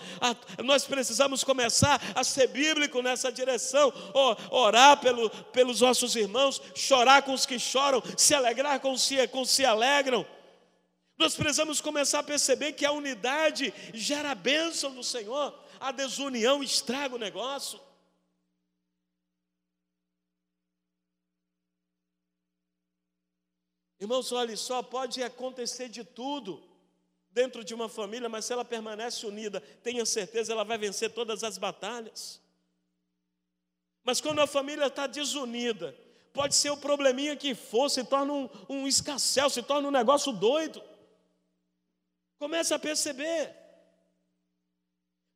nós 0.65 0.85
precisamos 0.85 1.45
começar 1.45 2.01
a 2.15 2.25
ser 2.25 2.49
bíblico 2.49 3.03
nessa 3.03 3.31
direção, 3.31 3.93
orar 4.51 4.99
pelo, 5.01 5.31
pelos 5.31 5.81
nossos 5.81 6.17
irmãos, 6.17 6.61
chorar 6.75 7.23
com 7.23 7.35
os 7.35 7.47
que 7.47 7.59
choram, 7.59 8.03
se 8.17 8.35
alegrar 8.35 8.81
com 8.81 8.91
os 8.93 9.07
que 9.07 9.47
se 9.47 9.65
alegram 9.65 10.27
nós 11.21 11.37
precisamos 11.37 11.83
começar 11.83 12.21
a 12.21 12.23
perceber 12.23 12.73
que 12.73 12.87
a 12.87 12.93
unidade 12.93 13.75
gera 13.93 14.31
a 14.31 14.35
bênção 14.35 14.95
do 14.95 15.05
Senhor, 15.05 15.55
a 15.79 15.93
desunião 15.93 16.63
estraga 16.63 17.15
o 17.15 17.19
negócio. 17.19 17.79
Irmãos, 24.01 24.33
olhe 24.33 24.57
só, 24.57 24.83
pode 24.83 25.23
acontecer 25.23 25.91
de 25.91 26.03
tudo 26.03 26.67
dentro 27.31 27.63
de 27.63 27.75
uma 27.75 27.87
família, 27.87 28.27
mas 28.27 28.47
se 28.47 28.55
ela 28.55 28.65
permanece 28.65 29.27
unida, 29.27 29.61
tenha 29.83 30.07
certeza, 30.07 30.55
ela 30.55 30.65
vai 30.65 30.79
vencer 30.79 31.13
todas 31.13 31.45
as 31.45 31.59
batalhas. 31.59 32.41
Mas 34.03 34.23
quando 34.23 34.41
a 34.41 34.47
família 34.47 34.87
está 34.87 35.07
desunida, 35.07 35.95
pode 36.33 36.55
ser 36.55 36.71
o 36.71 36.79
probleminha 36.79 37.37
que 37.37 37.55
for, 37.55 37.91
se 37.91 38.03
torna 38.05 38.33
um, 38.33 38.49
um 38.71 38.89
escassel, 38.89 39.51
se 39.51 39.63
torna 39.63 39.87
um 39.87 39.93
negócio 39.93 40.33
doido. 40.33 40.83
Começa 42.41 42.77
a 42.77 42.79
perceber. 42.79 43.55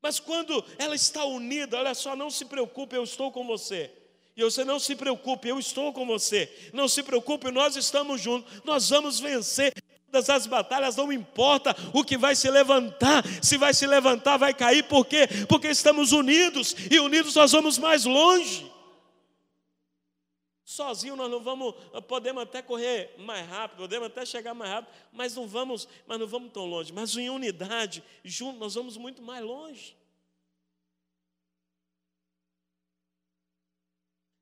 Mas 0.02 0.18
quando 0.18 0.64
ela 0.78 0.94
está 0.94 1.23
unida, 1.26 1.76
olha 1.76 1.94
só, 1.94 2.16
não 2.16 2.30
se 2.30 2.46
preocupe, 2.46 2.96
eu 2.96 3.04
estou 3.04 3.30
com 3.30 3.46
você. 3.46 3.92
E 4.34 4.42
você 4.42 4.64
não 4.64 4.80
se 4.80 4.96
preocupe, 4.96 5.49
eu 5.49 5.58
estou 5.58 5.92
com 5.92 6.06
você. 6.06 6.50
Não 6.73 6.88
se 6.88 7.02
preocupe, 7.02 7.50
nós 7.50 7.76
estamos 7.76 8.23
juntos. 8.23 8.50
Nós 8.64 8.88
vamos 8.88 9.20
vencer 9.20 9.75
todas 10.11 10.30
as 10.30 10.46
batalhas, 10.46 10.96
não 10.96 11.12
importa 11.12 11.76
o 11.92 12.02
que 12.02 12.16
vai 12.16 12.34
se 12.34 12.50
levantar. 12.50 13.23
Se 13.42 13.58
vai 13.58 13.75
se 13.75 13.87
levantar, 13.87 14.38
vai 14.38 14.54
cair, 14.54 14.84
por 14.84 15.04
quê? 15.04 15.28
Porque 15.46 15.68
estamos 15.68 16.11
unidos 16.11 16.75
e 16.90 16.99
unidos 16.99 17.34
nós 17.34 17.52
vamos 17.52 17.76
mais 17.76 18.06
longe. 18.06 18.74
Sozinho 20.64 21.14
nós 21.14 21.30
não 21.30 21.40
vamos, 21.40 21.75
podemos 22.09 22.42
até 22.42 22.62
correr 22.62 23.14
mais 23.18 23.47
rápido, 23.47 23.78
podemos 23.78 24.06
até 24.06 24.25
chegar 24.25 24.54
mais 24.54 24.71
rápido, 24.71 24.94
mas 25.12 25.35
não 25.35 25.47
vamos, 25.47 25.87
mas 26.06 26.18
não 26.18 26.26
vamos 26.26 26.52
tão 26.52 26.64
longe. 26.64 26.90
Mas 26.90 27.14
em 27.16 27.28
unidade, 27.28 28.02
junto, 28.25 28.59
nós 28.59 28.75
vamos 28.75 28.97
muito 28.97 29.21
mais 29.21 29.44
longe. 29.44 29.94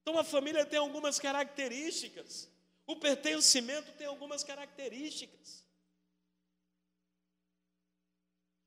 Então 0.02 0.16
a 0.16 0.22
família 0.22 0.64
tem 0.64 0.78
algumas 0.78 1.18
características. 1.18 2.48
O 2.86 2.96
pertencimento 2.96 3.90
tem 3.92 4.06
algumas 4.06 4.44
características. 4.44 5.64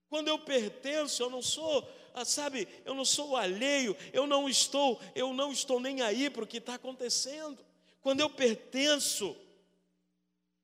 Quando 0.10 0.28
eu 0.28 0.40
pertenço, 0.40 1.24
eu 1.24 1.30
não 1.30 1.42
sou 1.42 1.82
sabe, 2.24 2.68
eu 2.86 2.94
não 2.94 3.04
sou 3.04 3.36
alheio, 3.36 3.98
eu 4.14 4.26
não 4.26 4.48
estou, 4.48 5.02
eu 5.14 5.34
não 5.34 5.52
estou 5.52 5.80
nem 5.80 6.02
aí 6.02 6.30
para 6.30 6.44
o 6.44 6.48
que 6.48 6.58
está 6.58 6.76
acontecendo. 6.76 7.58
Quando 8.02 8.22
eu 8.22 8.30
pertenço, 8.30 9.36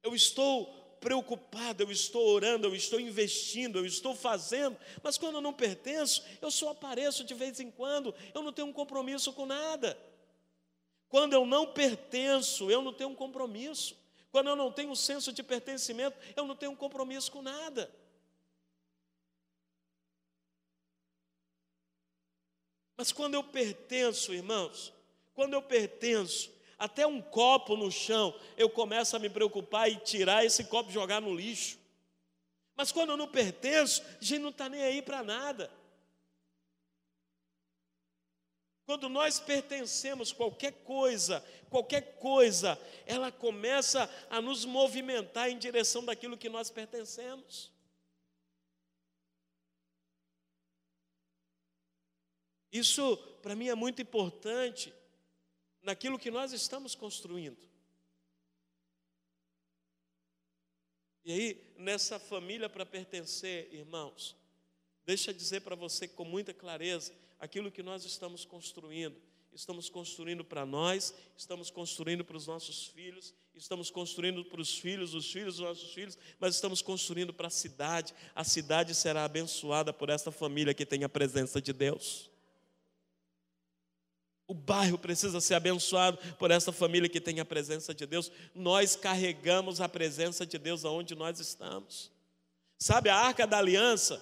eu 0.04 0.16
estou 0.16 0.82
preocupado, 1.02 1.82
eu 1.82 1.92
estou 1.92 2.26
orando, 2.28 2.68
eu 2.68 2.76
estou 2.76 3.00
investindo, 3.00 3.80
eu 3.80 3.86
estou 3.86 4.16
fazendo, 4.16 4.78
mas 5.02 5.18
quando 5.18 5.36
eu 5.36 5.42
não 5.42 5.52
pertenço, 5.52 6.24
eu 6.40 6.52
só 6.52 6.70
apareço 6.70 7.24
de 7.24 7.34
vez 7.34 7.60
em 7.60 7.72
quando, 7.72 8.14
eu 8.34 8.44
não 8.44 8.54
tenho 8.54 8.68
um 8.68 8.74
compromisso 8.74 9.34
com 9.34 9.48
nada. 9.48 9.98
Quando 11.10 11.34
eu 11.34 11.46
não 11.46 11.66
pertenço, 11.66 12.72
eu 12.72 12.82
não 12.82 12.94
tenho 12.94 13.10
um 13.10 13.16
compromisso. 13.16 13.98
Quando 14.32 14.48
eu 14.48 14.56
não 14.56 14.72
tenho 14.72 14.92
um 14.92 14.96
senso 14.96 15.34
de 15.34 15.44
pertencimento, 15.44 16.18
eu 16.38 16.46
não 16.46 16.56
tenho 16.56 16.72
um 16.72 16.76
compromisso 16.76 17.32
com 17.32 17.42
nada. 17.42 17.92
Mas 23.02 23.12
quando 23.12 23.34
eu 23.34 23.44
pertenço, 23.44 24.32
irmãos, 24.32 24.94
quando 25.34 25.54
eu 25.54 25.62
pertenço, 25.64 26.52
Até 26.78 27.06
um 27.06 27.20
copo 27.20 27.76
no 27.76 27.92
chão, 27.92 28.32
eu 28.56 28.70
começo 28.70 29.16
a 29.16 29.20
me 29.20 29.28
preocupar 29.28 29.92
e 29.92 29.96
tirar 29.98 30.46
esse 30.46 30.66
copo 30.66 30.92
e 30.92 30.94
jogar 30.94 31.20
no 31.20 31.34
lixo. 31.34 31.80
Mas 32.76 32.92
quando 32.92 33.10
eu 33.10 33.18
não 33.18 33.28
pertenço, 33.28 34.04
a 34.04 34.24
gente 34.24 34.42
não 34.42 34.50
está 34.50 34.70
nem 34.70 34.84
aí 34.84 35.02
para 35.02 35.24
nada. 35.24 35.72
Quando 38.86 39.10
nós 39.10 39.40
pertencemos 39.40 40.32
qualquer 40.32 40.74
coisa, 40.84 41.44
qualquer 41.72 42.18
coisa, 42.20 42.80
ela 43.08 43.32
começa 43.32 44.08
a 44.30 44.40
nos 44.40 44.64
movimentar 44.64 45.50
em 45.50 45.58
direção 45.58 46.06
daquilo 46.06 46.38
que 46.38 46.50
nós 46.50 46.70
pertencemos. 46.70 47.71
Isso 52.72 53.18
para 53.42 53.56
mim 53.56 53.68
é 53.68 53.76
muito 53.76 54.02
importante 54.02 54.94
naquilo 55.82 56.20
que 56.20 56.32
nós 56.32 56.54
estamos 56.54 56.96
construindo. 56.96 57.70
E 61.24 61.32
aí, 61.32 61.74
nessa 61.78 62.18
família 62.18 62.68
para 62.68 62.86
pertencer, 62.86 63.72
irmãos, 63.74 64.36
deixa 65.06 65.30
eu 65.30 65.36
dizer 65.36 65.62
para 65.62 65.76
você 65.76 66.08
com 66.08 66.26
muita 66.26 66.54
clareza 66.54 67.14
aquilo 67.40 67.72
que 67.72 67.84
nós 67.84 68.06
estamos 68.06 68.46
construindo. 68.46 69.16
Estamos 69.54 69.90
construindo 69.90 70.46
para 70.46 70.66
nós, 70.66 71.14
estamos 71.38 71.70
construindo 71.70 72.24
para 72.24 72.38
os 72.38 72.48
nossos 72.48 72.88
filhos, 72.88 73.34
estamos 73.54 73.92
construindo 73.92 74.46
para 74.46 74.62
os 74.62 74.80
filhos, 74.80 75.14
os 75.14 75.30
filhos 75.30 75.58
dos 75.58 75.66
nossos 75.66 75.94
filhos, 75.94 76.18
mas 76.40 76.56
estamos 76.56 76.82
construindo 76.82 77.34
para 77.34 77.48
a 77.48 77.52
cidade. 77.52 78.16
A 78.34 78.46
cidade 78.46 78.96
será 78.96 79.26
abençoada 79.26 79.92
por 79.92 80.10
esta 80.10 80.32
família 80.32 80.74
que 80.74 80.86
tem 80.86 81.04
a 81.04 81.10
presença 81.10 81.62
de 81.62 81.74
Deus. 81.74 82.31
O 84.52 84.54
bairro 84.54 84.98
precisa 84.98 85.40
ser 85.40 85.54
abençoado 85.54 86.18
por 86.38 86.52
essa 86.52 86.74
família 86.74 87.08
que 87.08 87.22
tem 87.22 87.40
a 87.40 87.46
presença 87.46 87.94
de 87.94 88.06
Deus. 88.06 88.30
Nós 88.54 88.98
carregamos 88.98 89.80
a 89.80 89.88
presença 89.88 90.46
de 90.46 90.58
Deus 90.58 90.84
aonde 90.84 91.16
nós 91.16 91.40
estamos. 91.40 92.12
Sabe 92.78 93.08
a 93.08 93.16
arca 93.16 93.48
da 93.48 93.60
aliança, 93.60 94.22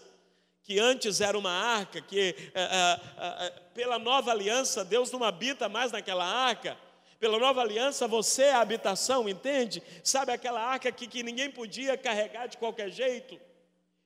que 0.62 0.78
antes 0.78 1.20
era 1.20 1.36
uma 1.36 1.50
arca, 1.50 2.00
que 2.00 2.36
é, 2.54 2.62
é, 2.62 3.00
é, 3.48 3.50
pela 3.74 3.98
nova 3.98 4.30
aliança 4.30 4.86
Deus 4.86 5.10
não 5.10 5.24
habita 5.24 5.68
mais 5.68 5.92
naquela 5.92 6.26
arca. 6.26 6.78
Pela 7.20 7.40
nova 7.40 7.62
aliança 7.62 8.08
você 8.08 8.44
é 8.44 8.52
a 8.52 8.62
habitação, 8.62 9.28
entende? 9.28 9.82
Sabe 10.04 10.32
aquela 10.32 10.62
arca 10.62 10.92
que, 10.92 11.08
que 11.08 11.24
ninguém 11.24 11.50
podia 11.50 11.98
carregar 11.98 12.46
de 12.46 12.56
qualquer 12.56 12.92
jeito? 12.92 13.36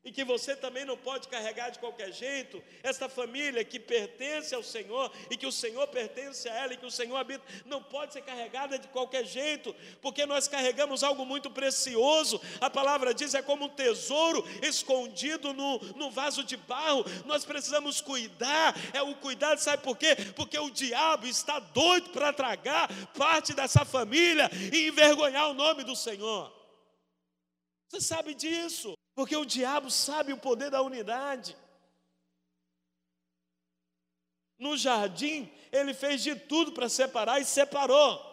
E 0.06 0.12
que 0.12 0.24
você 0.24 0.56
também 0.56 0.84
não 0.84 0.98
pode 0.98 1.30
carregar 1.30 1.70
de 1.70 1.80
qualquer 1.80 2.12
jeito, 2.12 2.62
esta 2.82 3.08
família 3.08 3.64
que 3.64 3.80
pertence 3.80 4.54
ao 4.54 4.62
Senhor 4.62 5.12
e 5.30 5.38
que 5.38 5.48
o 5.48 5.52
Senhor 5.52 5.88
pertence 5.88 6.50
a 6.50 6.56
ela 6.56 6.74
e 6.74 6.78
que 6.78 6.86
o 6.86 6.92
Senhor 6.92 7.16
habita, 7.16 7.44
não 7.66 7.82
pode 7.82 8.12
ser 8.12 8.22
carregada 8.22 8.78
de 8.78 8.88
qualquer 8.90 9.26
jeito, 9.26 9.74
porque 10.02 10.26
nós 10.26 10.48
carregamos 10.48 11.04
algo 11.04 11.26
muito 11.26 11.50
precioso, 11.50 12.42
a 12.60 12.70
palavra 12.70 13.14
diz, 13.14 13.34
é 13.34 13.42
como 13.42 13.66
um 13.66 13.70
tesouro 13.70 14.44
escondido 14.62 15.54
no, 15.54 15.80
no 15.96 16.12
vaso 16.12 16.44
de 16.44 16.58
barro, 16.58 17.06
nós 17.26 17.46
precisamos 17.46 18.02
cuidar, 18.02 18.76
é 18.94 19.02
o 19.02 19.16
cuidado, 19.16 19.60
sabe 19.60 19.84
por 19.84 19.98
quê? 19.98 20.16
Porque 20.36 20.60
o 20.60 20.70
diabo 20.70 21.26
está 21.28 21.60
doido 21.60 22.10
para 22.10 22.34
tragar 22.34 22.90
parte 23.18 23.54
dessa 23.54 23.86
família 23.86 24.50
e 24.74 24.88
envergonhar 24.88 25.50
o 25.50 25.54
nome 25.54 25.84
do 25.84 25.96
Senhor. 25.96 26.52
Você 27.88 28.02
sabe 28.02 28.34
disso? 28.34 28.96
Porque 29.16 29.36
o 29.36 29.46
diabo 29.46 29.92
sabe 29.92 30.34
o 30.34 30.38
poder 30.38 30.72
da 30.72 30.82
unidade. 30.82 31.56
No 34.58 34.78
jardim, 34.78 35.52
ele 35.72 35.94
fez 35.94 36.24
de 36.24 36.36
tudo 36.36 36.72
para 36.72 36.90
separar 36.90 37.40
e 37.40 37.46
separou 37.46 38.33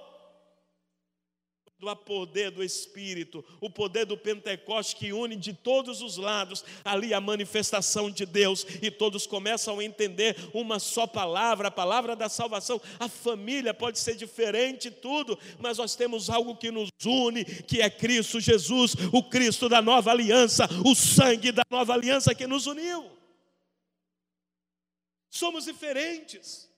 do 1.81 1.97
poder 1.97 2.51
do 2.51 2.63
Espírito, 2.63 3.43
o 3.59 3.71
poder 3.71 4.05
do 4.05 4.15
Pentecoste 4.15 4.95
que 4.95 5.15
une 5.15 5.35
de 5.35 5.55
todos 5.55 6.03
os 6.03 6.19
lados 6.19 6.63
ali 6.85 7.15
a 7.15 7.21
manifestação 7.23 8.11
de 8.11 8.27
Deus 8.27 8.67
e 8.83 8.91
todos 8.91 9.27
começam 9.27 9.79
a 9.79 9.85
entender 9.85 10.37
uma 10.53 10.79
só 10.79 11.07
palavra, 11.07 11.69
a 11.69 11.71
palavra 11.71 12.15
da 12.15 12.29
salvação. 12.29 12.79
A 12.99 13.09
família 13.09 13.73
pode 13.73 13.99
ser 13.99 14.15
diferente 14.15 14.91
tudo, 14.91 15.39
mas 15.59 15.79
nós 15.79 15.97
temos 15.97 16.29
algo 16.29 16.55
que 16.55 16.71
nos 16.71 16.91
une, 17.03 17.47
que 17.47 17.81
é 17.81 17.89
Cristo 17.89 18.39
Jesus, 18.41 18.95
o 19.11 19.23
Cristo 19.23 19.67
da 19.67 19.81
nova 19.81 20.11
aliança, 20.11 20.69
o 20.85 20.95
sangue 20.95 21.51
da 21.51 21.63
nova 21.71 21.95
aliança 21.95 22.35
que 22.35 22.47
nos 22.47 22.67
uniu. 22.67 23.11
Somos 25.31 25.65
diferentes 25.65 26.70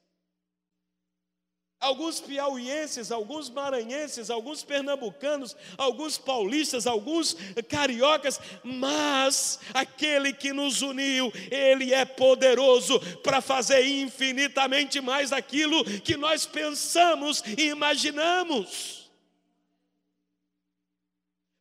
alguns 1.83 2.21
piauienses, 2.21 3.11
alguns 3.11 3.51
maranhenses, 3.51 4.31
alguns 4.31 4.63
pernambucanos, 4.63 5.57
alguns 5.77 6.17
paulistas, 6.17 6.87
alguns 6.87 7.37
cariocas, 7.69 8.41
mas 8.63 9.59
aquele 9.75 10.33
que 10.33 10.53
nos 10.53 10.81
uniu, 10.81 11.33
ele 11.51 11.93
é 11.93 12.05
poderoso 12.05 13.01
para 13.23 13.41
fazer 13.41 13.85
infinitamente 13.85 15.01
mais 15.01 15.33
aquilo 15.33 15.85
que 15.85 16.17
nós 16.17 16.47
pensamos 16.47 17.43
e 17.59 17.69
imaginamos. 17.69 19.11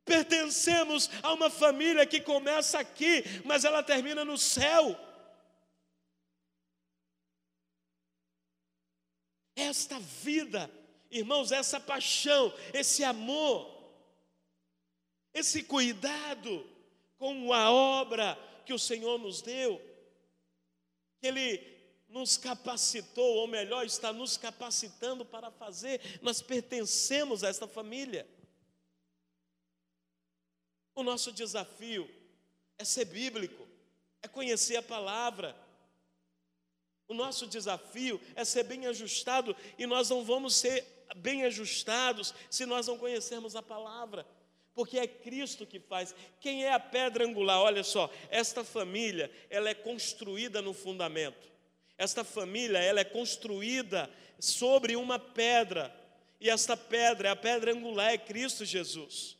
Pertencemos 0.05 1.09
a 1.23 1.33
uma 1.33 1.49
família 1.49 2.05
que 2.05 2.19
começa 2.19 2.77
aqui, 2.79 3.23
mas 3.43 3.65
ela 3.65 3.81
termina 3.81 4.23
no 4.23 4.37
céu. 4.37 4.95
Esta 9.55 9.99
vida, 9.99 10.69
irmãos, 11.09 11.51
essa 11.51 11.79
paixão, 11.79 12.53
esse 12.73 13.03
amor, 13.03 13.69
esse 15.33 15.63
cuidado 15.63 16.67
com 17.17 17.53
a 17.53 17.71
obra 17.71 18.37
que 18.65 18.73
o 18.73 18.79
Senhor 18.79 19.17
nos 19.19 19.41
deu, 19.41 19.79
que 21.19 21.27
Ele 21.27 21.71
nos 22.09 22.35
capacitou, 22.35 23.37
ou 23.37 23.47
melhor, 23.47 23.85
está 23.85 24.11
nos 24.11 24.35
capacitando 24.35 25.25
para 25.25 25.49
fazer, 25.49 26.19
nós 26.21 26.41
pertencemos 26.41 27.43
a 27.43 27.49
esta 27.49 27.67
família. 27.67 28.27
O 30.93 31.03
nosso 31.03 31.31
desafio 31.31 32.09
é 32.77 32.83
ser 32.83 33.05
bíblico, 33.05 33.65
é 34.21 34.27
conhecer 34.27 34.75
a 34.75 34.83
palavra, 34.83 35.55
o 37.11 37.13
nosso 37.13 37.45
desafio 37.45 38.21
é 38.35 38.45
ser 38.45 38.63
bem 38.63 38.87
ajustado 38.87 39.53
e 39.77 39.85
nós 39.85 40.09
não 40.09 40.23
vamos 40.23 40.55
ser 40.55 40.85
bem 41.17 41.43
ajustados 41.43 42.33
se 42.49 42.65
nós 42.65 42.87
não 42.87 42.97
conhecermos 42.97 43.53
a 43.53 43.61
palavra. 43.61 44.25
Porque 44.73 44.97
é 44.97 45.05
Cristo 45.05 45.65
que 45.65 45.77
faz. 45.77 46.15
Quem 46.39 46.63
é 46.63 46.71
a 46.71 46.79
pedra 46.79 47.25
angular? 47.25 47.59
Olha 47.59 47.83
só, 47.83 48.09
esta 48.29 48.63
família, 48.63 49.29
ela 49.49 49.69
é 49.69 49.73
construída 49.73 50.61
no 50.61 50.73
fundamento. 50.73 51.51
Esta 51.97 52.23
família, 52.23 52.77
ela 52.77 53.01
é 53.01 53.03
construída 53.03 54.09
sobre 54.39 54.95
uma 54.95 55.19
pedra. 55.19 55.93
E 56.39 56.49
esta 56.49 56.77
pedra, 56.77 57.33
a 57.33 57.35
pedra 57.35 57.73
angular 57.73 58.13
é 58.13 58.17
Cristo 58.17 58.63
Jesus. 58.63 59.37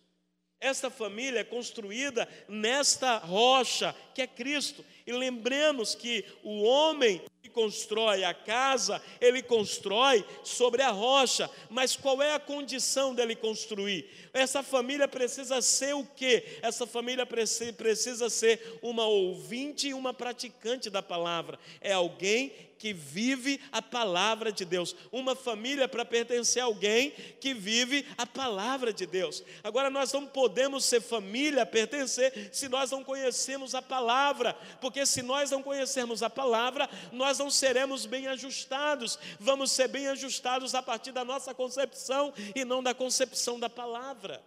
Esta 0.61 0.91
família 0.91 1.39
é 1.39 1.43
construída 1.43 2.27
nesta 2.47 3.17
rocha 3.17 3.95
que 4.13 4.21
é 4.21 4.27
Cristo. 4.27 4.85
E 5.07 5.11
lembremos 5.11 5.95
que 5.95 6.23
o 6.43 6.61
homem 6.61 7.19
constrói 7.51 8.23
a 8.23 8.33
casa, 8.33 9.01
ele 9.19 9.41
constrói 9.41 10.25
sobre 10.43 10.81
a 10.81 10.89
rocha. 10.89 11.49
Mas 11.69 11.95
qual 11.95 12.21
é 12.21 12.33
a 12.33 12.39
condição 12.39 13.13
dele 13.13 13.35
construir? 13.35 14.09
Essa 14.33 14.63
família 14.63 15.07
precisa 15.07 15.61
ser 15.61 15.93
o 15.93 16.05
quê? 16.05 16.59
Essa 16.61 16.87
família 16.87 17.25
precisa 17.25 18.29
ser 18.29 18.79
uma 18.81 19.05
ouvinte 19.05 19.89
e 19.89 19.93
uma 19.93 20.13
praticante 20.13 20.89
da 20.89 21.01
palavra. 21.01 21.59
É 21.79 21.93
alguém 21.93 22.70
que 22.81 22.93
vive 22.93 23.61
a 23.71 23.79
palavra 23.79 24.51
de 24.51 24.65
Deus. 24.65 24.95
Uma 25.11 25.35
família 25.35 25.87
para 25.87 26.03
pertencer 26.03 26.63
a 26.63 26.65
alguém 26.65 27.11
que 27.39 27.53
vive 27.53 28.03
a 28.17 28.25
palavra 28.25 28.91
de 28.91 29.05
Deus. 29.05 29.43
Agora, 29.63 29.91
nós 29.91 30.11
não 30.11 30.25
podemos 30.25 30.83
ser 30.85 30.99
família, 30.99 31.63
pertencer, 31.63 32.49
se 32.51 32.67
nós 32.67 32.89
não 32.89 33.03
conhecemos 33.03 33.75
a 33.75 33.83
palavra, 33.83 34.55
porque 34.81 35.05
se 35.05 35.21
nós 35.21 35.51
não 35.51 35.61
conhecermos 35.61 36.23
a 36.23 36.29
palavra, 36.29 36.89
nós 37.11 37.37
não 37.37 37.51
seremos 37.51 38.07
bem 38.07 38.25
ajustados. 38.25 39.19
Vamos 39.39 39.71
ser 39.71 39.87
bem 39.87 40.07
ajustados 40.07 40.73
a 40.73 40.81
partir 40.81 41.11
da 41.11 41.23
nossa 41.23 41.53
concepção 41.53 42.33
e 42.55 42.65
não 42.65 42.81
da 42.81 42.95
concepção 42.95 43.59
da 43.59 43.69
palavra. 43.69 44.41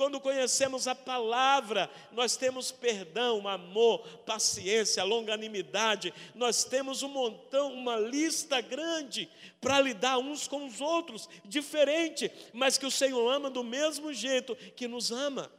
Quando 0.00 0.18
conhecemos 0.18 0.88
a 0.88 0.94
palavra, 0.94 1.90
nós 2.10 2.34
temos 2.34 2.72
perdão, 2.72 3.46
amor, 3.46 3.98
paciência, 4.24 5.04
longanimidade, 5.04 6.14
nós 6.34 6.64
temos 6.64 7.02
um 7.02 7.08
montão, 7.10 7.74
uma 7.74 7.98
lista 7.98 8.62
grande 8.62 9.30
para 9.60 9.78
lidar 9.78 10.16
uns 10.16 10.48
com 10.48 10.66
os 10.66 10.80
outros, 10.80 11.28
diferente, 11.44 12.32
mas 12.54 12.78
que 12.78 12.86
o 12.86 12.90
Senhor 12.90 13.30
ama 13.30 13.50
do 13.50 13.62
mesmo 13.62 14.10
jeito 14.10 14.56
que 14.74 14.88
nos 14.88 15.12
ama. 15.12 15.52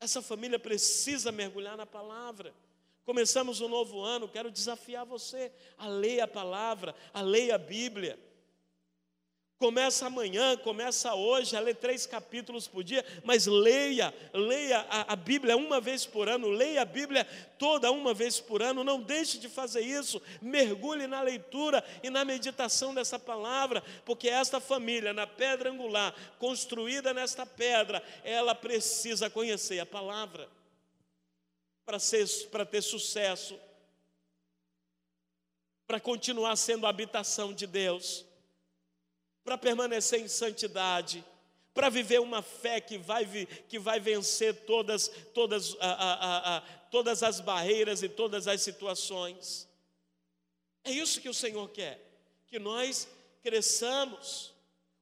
Essa 0.00 0.22
família 0.22 0.58
precisa 0.58 1.30
mergulhar 1.30 1.76
na 1.76 1.84
palavra. 1.84 2.54
Começamos 3.04 3.60
um 3.60 3.68
novo 3.68 4.00
ano, 4.00 4.26
quero 4.26 4.50
desafiar 4.50 5.04
você 5.04 5.52
a 5.76 5.86
ler 5.86 6.22
a 6.22 6.26
palavra, 6.26 6.94
a 7.12 7.20
ler 7.20 7.52
a 7.52 7.58
Bíblia. 7.58 8.31
Começa 9.62 10.06
amanhã, 10.06 10.56
começa 10.56 11.14
hoje, 11.14 11.56
a 11.56 11.60
ler 11.60 11.76
três 11.76 12.04
capítulos 12.04 12.66
por 12.66 12.82
dia, 12.82 13.04
mas 13.22 13.46
leia, 13.46 14.12
leia 14.34 14.80
a, 14.90 15.12
a, 15.12 15.14
Bíblia 15.14 15.56
uma 15.56 15.80
vez 15.80 16.04
por 16.04 16.28
ano, 16.28 16.48
leia 16.48 16.82
a 16.82 16.84
Bíblia 16.84 17.24
toda 17.60 17.92
uma 17.92 18.12
vez 18.12 18.40
por 18.40 18.60
ano, 18.60 18.82
não 18.82 19.00
deixe 19.00 19.38
de 19.38 19.48
fazer 19.48 19.82
isso, 19.82 20.20
mergulhe 20.40 21.06
na 21.06 21.22
leitura 21.22 21.84
e 22.02 22.10
na 22.10 22.24
meditação 22.24 22.92
dessa 22.92 23.20
palavra, 23.20 23.84
porque 24.04 24.28
esta 24.28 24.58
família, 24.58 25.12
na 25.12 25.28
pedra 25.28 25.70
angular, 25.70 26.12
construída 26.40 27.14
nesta 27.14 27.46
pedra, 27.46 28.02
ela 28.24 28.56
precisa 28.56 29.30
conhecer 29.30 29.78
a 29.78 29.86
palavra 29.86 30.48
para, 31.86 32.66
ter 32.66 32.82
sucesso, 32.82 33.56
para 35.86 36.00
continuar 36.00 36.56
sendo 36.56 36.84
a 36.84 36.90
habitação 36.90 37.52
de 37.52 37.68
Deus 37.68 38.31
para 39.44 39.58
permanecer 39.58 40.20
em 40.20 40.28
santidade, 40.28 41.24
para 41.74 41.88
viver 41.88 42.20
uma 42.20 42.42
fé 42.42 42.80
que 42.80 42.98
vai, 42.98 43.26
que 43.68 43.78
vai 43.78 43.98
vencer 43.98 44.54
todas, 44.64 45.08
todas, 45.32 45.74
a, 45.80 45.90
a, 45.90 46.56
a, 46.56 46.60
todas 46.90 47.22
as 47.22 47.40
barreiras 47.40 48.02
e 48.02 48.08
todas 48.08 48.46
as 48.46 48.60
situações. 48.62 49.68
É 50.84 50.90
isso 50.90 51.20
que 51.20 51.28
o 51.28 51.34
Senhor 51.34 51.68
quer, 51.70 52.00
que 52.46 52.58
nós 52.58 53.08
cresçamos. 53.42 54.52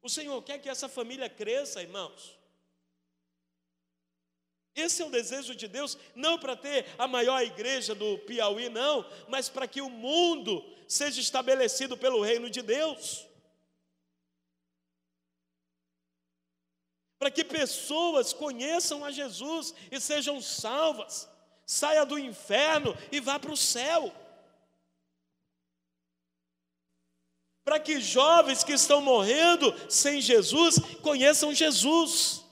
O 0.02 0.08
Senhor 0.08 0.40
quer 0.42 0.58
que 0.58 0.68
essa 0.68 0.88
família 0.88 1.28
cresça, 1.28 1.82
irmãos. 1.82 2.38
Esse 4.74 5.02
é 5.02 5.04
o 5.04 5.10
desejo 5.10 5.54
de 5.54 5.66
Deus, 5.66 5.98
não 6.14 6.38
para 6.38 6.56
ter 6.56 6.86
a 6.96 7.08
maior 7.08 7.42
igreja 7.42 7.94
do 7.94 8.18
Piauí, 8.18 8.68
não, 8.68 9.04
mas 9.28 9.48
para 9.48 9.66
que 9.66 9.80
o 9.80 9.90
mundo 9.90 10.64
seja 10.86 11.20
estabelecido 11.20 11.96
pelo 11.96 12.22
reino 12.22 12.48
de 12.48 12.62
Deus. 12.62 13.26
Para 17.20 17.30
que 17.30 17.44
pessoas 17.44 18.32
conheçam 18.32 19.04
a 19.04 19.10
Jesus 19.10 19.74
e 19.90 20.00
sejam 20.00 20.40
salvas, 20.40 21.28
saia 21.66 22.06
do 22.06 22.18
inferno 22.18 22.96
e 23.12 23.20
vá 23.20 23.38
para 23.38 23.52
o 23.52 23.56
céu. 23.58 24.10
Para 27.62 27.78
que 27.78 28.00
jovens 28.00 28.64
que 28.64 28.72
estão 28.72 29.02
morrendo 29.02 29.70
sem 29.90 30.22
Jesus 30.22 30.78
conheçam 31.02 31.54
Jesus. 31.54 32.42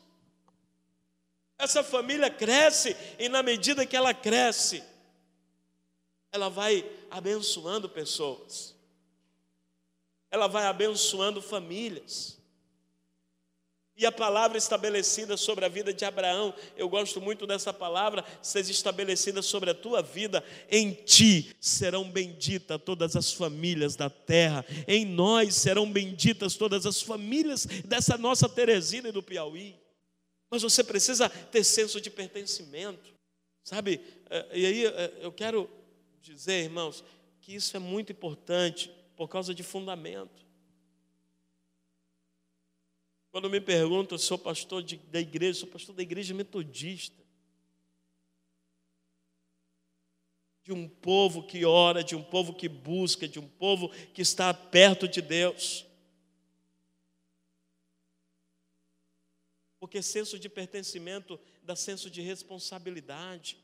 Essa 1.57 1.83
família 1.83 2.29
cresce 2.29 2.95
e, 3.19 3.27
na 3.27 3.43
medida 3.43 3.87
que 3.87 3.97
ela 3.97 4.13
cresce, 4.13 4.85
ela 6.31 6.51
vai 6.51 6.85
abençoando 7.11 7.89
pessoas, 7.89 8.77
ela 10.31 10.47
vai 10.47 10.67
abençoando 10.67 11.41
famílias. 11.41 12.38
E 13.99 14.07
a 14.07 14.13
palavra 14.13 14.57
estabelecida 14.57 15.37
sobre 15.37 15.65
a 15.65 15.69
vida 15.69 15.93
de 15.93 16.05
Abraão, 16.05 16.55
eu 16.77 16.89
gosto 16.89 17.21
muito 17.21 17.49
dessa 17.49 17.73
palavra, 17.73 18.25
seja 18.41 18.71
estabelecida 18.71 19.43
sobre 19.43 19.71
a 19.71 19.75
tua 19.75 20.01
vida, 20.01 20.45
em 20.71 20.93
ti 20.93 21.57
serão 21.61 22.09
benditas 22.09 22.81
todas 22.81 23.17
as 23.17 23.33
famílias 23.33 23.97
da 23.97 24.09
terra, 24.09 24.65
em 24.87 25.05
nós 25.05 25.57
serão 25.57 25.91
benditas 25.91 26.55
todas 26.55 26.87
as 26.87 27.03
famílias 27.03 27.67
dessa 27.85 28.17
nossa 28.17 28.49
Teresina 28.49 29.09
e 29.09 29.13
do 29.13 29.21
Piauí. 29.21 29.75
Mas 30.49 30.63
você 30.63 30.85
precisa 30.85 31.29
ter 31.29 31.65
senso 31.65 32.01
de 32.01 32.09
pertencimento, 32.09 33.13
sabe? 33.65 34.01
É, 34.31 34.47
e 34.55 34.65
aí 34.65 34.87
é, 34.87 35.13
eu 35.23 35.33
quero 35.33 35.69
dizer, 36.23 36.63
irmãos, 36.63 37.03
que 37.41 37.53
isso 37.53 37.77
é 37.77 37.81
muito 37.81 38.13
importante 38.13 38.93
por 39.17 39.27
causa 39.27 39.53
de 39.53 39.65
fundamento. 39.65 40.48
Quando 43.39 43.51
me 43.51 43.61
perguntam, 43.61 44.19
sou 44.19 44.37
pastor 44.37 44.83
de, 44.83 44.97
da 44.97 45.21
igreja, 45.21 45.61
sou 45.61 45.69
pastor 45.69 45.95
da 45.95 46.03
igreja 46.03 46.35
metodista. 46.35 47.23
De 50.65 50.73
um 50.73 50.89
povo 50.89 51.47
que 51.47 51.65
ora, 51.65 52.03
de 52.03 52.17
um 52.17 52.23
povo 52.25 52.53
que 52.53 52.69
busca, 52.69 53.29
de 53.29 53.39
um 53.39 53.47
povo 53.47 53.91
que 54.13 54.23
está 54.23 54.53
perto 54.53 55.07
de 55.07 55.23
Deus. 55.23 55.87
Porque 59.79 60.03
senso 60.03 60.37
de 60.37 60.49
pertencimento 60.49 61.39
dá 61.63 61.77
senso 61.77 62.11
de 62.11 62.21
responsabilidade. 62.21 63.57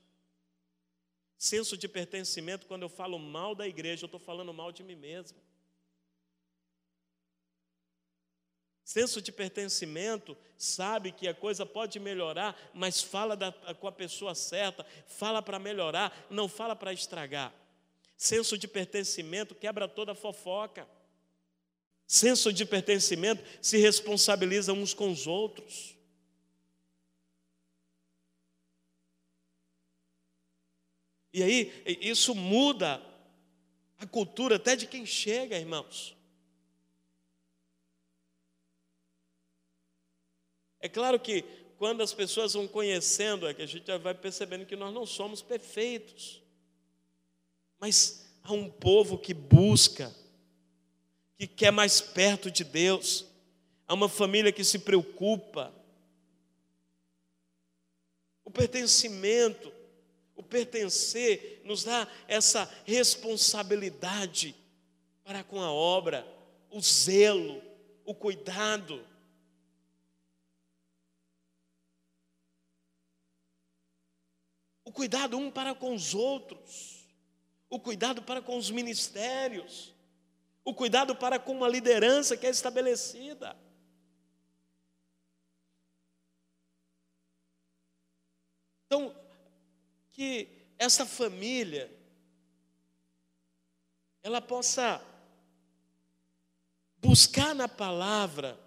Senso 1.37 1.77
de 1.77 1.89
pertencimento, 1.89 2.69
quando 2.69 2.83
eu 2.83 2.89
falo 2.89 3.19
mal 3.19 3.57
da 3.57 3.67
igreja, 3.67 4.05
eu 4.05 4.07
estou 4.07 4.21
falando 4.21 4.55
mal 4.55 4.71
de 4.71 4.85
mim 4.85 4.95
mesmo. 4.95 5.37
Senso 8.85 9.23
de 9.23 9.33
pertencimento, 9.33 10.37
sabe 10.59 11.11
que 11.11 11.27
a 11.27 11.33
coisa 11.35 11.65
pode 11.65 11.99
melhorar, 11.99 12.55
mas 12.75 13.01
fala 13.01 13.35
da, 13.35 13.51
com 13.51 13.89
a 13.89 13.93
pessoa 13.93 14.35
certa, 14.35 14.85
fala 15.07 15.41
para 15.41 15.59
melhorar, 15.59 16.27
não 16.29 16.49
fala 16.49 16.77
para 16.77 16.93
estragar. 16.93 17.53
Senso 18.15 18.59
de 18.59 18.69
pertencimento 18.69 19.55
quebra 19.55 19.89
toda 19.89 20.15
fofoca. 20.15 20.87
Senso 22.07 22.53
de 22.53 22.67
pertencimento 22.67 23.43
se 23.63 23.79
responsabiliza 23.79 24.75
uns 24.75 24.93
com 24.93 25.11
os 25.11 25.27
outros. 25.27 25.97
E 31.33 31.43
aí, 31.43 31.83
isso 32.01 32.35
muda 32.35 33.03
a 33.99 34.07
cultura 34.07 34.57
até 34.57 34.77
de 34.77 34.87
quem 34.87 35.07
chega, 35.07 35.59
irmãos. 35.59 36.15
É 40.85 40.89
claro 40.91 41.19
que 41.19 41.43
quando 41.79 42.03
as 42.03 42.13
pessoas 42.13 42.53
vão 42.53 42.69
conhecendo, 42.69 43.49
é 43.49 43.55
que 43.55 43.63
a 43.63 43.67
gente 43.67 43.91
vai 43.97 44.13
percebendo 44.13 44.67
que 44.67 44.77
nós 44.77 44.93
não 44.93 45.07
somos 45.07 45.41
perfeitos. 45.41 46.43
Mas 47.81 48.27
há 48.43 48.53
um 48.53 48.69
povo 48.69 49.17
que 49.17 49.33
busca, 49.33 50.15
que 51.39 51.47
quer 51.47 51.71
mais 51.71 52.03
perto 52.03 52.51
de 52.51 52.65
Deus, 52.65 53.25
há 53.89 53.95
uma 53.95 54.11
família 54.11 54.53
que 54.53 54.63
se 54.63 54.81
preocupa. 54.81 55.73
O 58.45 58.51
pertencimento, 58.51 59.73
o 60.37 60.43
pertencer, 60.43 61.63
nos 61.65 61.85
dá 61.85 62.07
essa 62.29 62.71
responsabilidade 62.85 64.55
para 65.25 65.43
com 65.43 65.63
a 65.63 65.73
obra, 65.73 66.31
o 66.71 66.79
zelo, 66.79 67.63
o 68.05 68.15
cuidado. 68.15 69.14
Cuidado 74.95 75.37
um 75.37 75.51
para 75.51 75.75
com 75.75 75.93
os 75.93 76.15
outros, 76.15 77.05
o 77.69 77.81
cuidado 77.81 78.23
para 78.23 78.41
com 78.41 78.57
os 78.57 78.71
ministérios, 78.71 79.93
o 80.65 80.73
cuidado 80.73 81.17
para 81.17 81.39
com 81.39 81.53
uma 81.53 81.69
liderança 81.69 82.37
que 82.37 82.47
é 82.47 82.51
estabelecida. 82.51 83.57
Então, 88.87 89.15
que 90.13 90.49
essa 90.79 91.05
família 91.05 91.91
ela 94.23 94.41
possa 94.41 95.05
buscar 96.99 97.55
na 97.55 97.69
palavra 97.69 98.59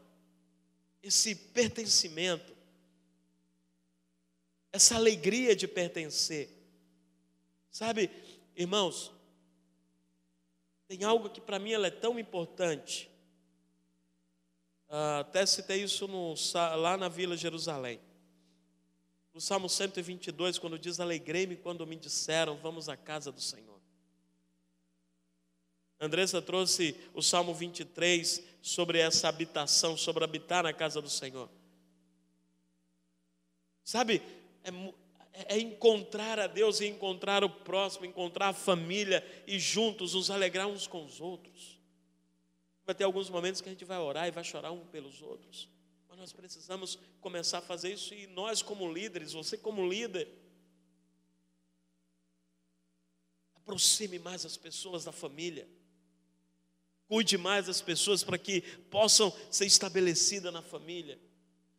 esse 1.02 1.34
pertencimento, 1.34 2.57
essa 4.72 4.96
alegria 4.96 5.56
de 5.56 5.68
pertencer. 5.68 6.50
Sabe, 7.72 8.10
irmãos, 8.56 9.12
tem 10.88 11.04
algo 11.04 11.30
que 11.30 11.42
para 11.42 11.60
mim 11.60 11.74
é 11.74 11.90
tão 11.90 12.18
importante. 12.18 13.10
Uh, 14.90 15.20
até 15.20 15.46
citei 15.46 15.84
isso 15.84 16.08
no, 16.08 16.34
lá 16.78 16.96
na 16.98 17.10
Vila 17.10 17.36
Jerusalém. 17.36 18.00
No 19.34 19.42
Salmo 19.42 19.70
122, 19.70 20.58
quando 20.58 20.80
diz: 20.80 21.00
Alegrei-me 21.00 21.58
quando 21.58 21.86
me 21.86 21.96
disseram, 21.96 22.58
vamos 22.58 22.88
à 22.88 22.96
casa 22.96 23.32
do 23.32 23.42
Senhor. 23.42 23.78
Andressa 26.00 26.42
trouxe 26.42 26.96
o 27.14 27.22
Salmo 27.22 27.54
23 27.54 28.44
sobre 28.62 29.00
essa 29.00 29.28
habitação, 29.28 29.98
sobre 29.98 30.24
habitar 30.24 30.64
na 30.64 30.72
casa 30.72 31.02
do 31.02 31.10
Senhor. 31.10 31.50
Sabe, 33.84 34.22
é, 35.34 35.56
é, 35.56 35.60
encontrar 35.60 36.40
a 36.40 36.48
Deus 36.48 36.80
e 36.80 36.88
encontrar 36.88 37.44
o 37.44 37.50
próximo, 37.50 38.06
encontrar 38.06 38.50
a 38.50 38.54
família 38.54 39.26
e 39.46 39.60
juntos 39.60 40.14
nos 40.14 40.30
alegrar 40.30 40.68
uns 40.68 40.88
com 40.88 41.04
os 41.06 41.22
outros. 41.22 41.80
Vai 42.86 42.96
ter 42.96 43.04
alguns 43.04 43.30
momentos 43.30 43.62
que 43.62 43.70
a 43.70 43.72
gente 43.72 43.86
vai 43.86 43.98
orar 43.98 44.28
e 44.28 44.32
vai 44.32 44.44
chorar 44.44 44.72
um 44.72 44.86
pelos 44.86 45.22
outros. 45.22 45.70
Mas 46.08 46.18
nós 46.18 46.34
precisamos 46.34 46.98
começar 47.20 47.60
a 47.60 47.62
fazer 47.62 47.94
isso 47.94 48.14
e 48.14 48.28
nós, 48.28 48.62
como 48.62 48.92
líderes, 48.92 49.34
você, 49.34 49.58
como 49.58 49.88
líder, 49.88 50.28
Aproxime 53.68 54.18
mais 54.18 54.46
as 54.46 54.56
pessoas 54.56 55.04
da 55.04 55.12
família. 55.12 55.68
Cuide 57.06 57.38
mais 57.38 57.66
das 57.66 57.82
pessoas 57.82 58.24
para 58.24 58.38
que 58.38 58.62
possam 58.90 59.30
ser 59.52 59.66
estabelecidas 59.66 60.54
na 60.54 60.62
família, 60.62 61.20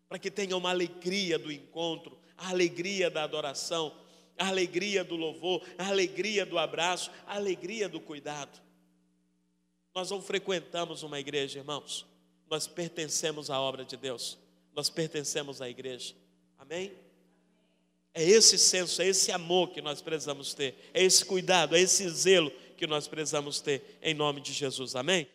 para 0.06 0.18
que 0.18 0.30
tenham 0.30 0.58
uma 0.58 0.68
alegria 0.68 1.38
do 1.38 1.50
encontro, 1.50 2.20
a 2.38 2.50
alegria 2.50 3.10
da 3.10 3.24
adoração, 3.24 3.92
a 4.38 4.46
alegria 4.46 5.04
do 5.04 5.16
louvor, 5.16 5.62
a 5.76 5.88
alegria 5.88 6.46
do 6.46 6.58
abraço, 6.58 7.10
a 7.26 7.34
alegria 7.34 7.88
do 7.88 8.00
cuidado. 8.00 8.60
Nós 9.94 10.10
não 10.10 10.22
frequentamos 10.22 11.02
uma 11.02 11.18
igreja, 11.18 11.58
irmãos, 11.58 12.06
nós 12.48 12.66
pertencemos 12.66 13.50
à 13.50 13.60
obra 13.60 13.84
de 13.84 13.96
Deus, 13.96 14.38
nós 14.72 14.88
pertencemos 14.88 15.60
à 15.60 15.68
igreja, 15.68 16.14
amém? 16.56 16.92
É 18.14 18.22
esse 18.22 18.56
senso, 18.56 19.02
é 19.02 19.06
esse 19.06 19.30
amor 19.32 19.70
que 19.70 19.82
nós 19.82 20.00
precisamos 20.00 20.54
ter, 20.54 20.74
é 20.94 21.02
esse 21.02 21.24
cuidado, 21.24 21.76
é 21.76 21.80
esse 21.80 22.08
zelo 22.08 22.50
que 22.76 22.86
nós 22.86 23.08
precisamos 23.08 23.60
ter, 23.60 23.98
em 24.00 24.14
nome 24.14 24.40
de 24.40 24.52
Jesus, 24.52 24.94
amém? 24.94 25.28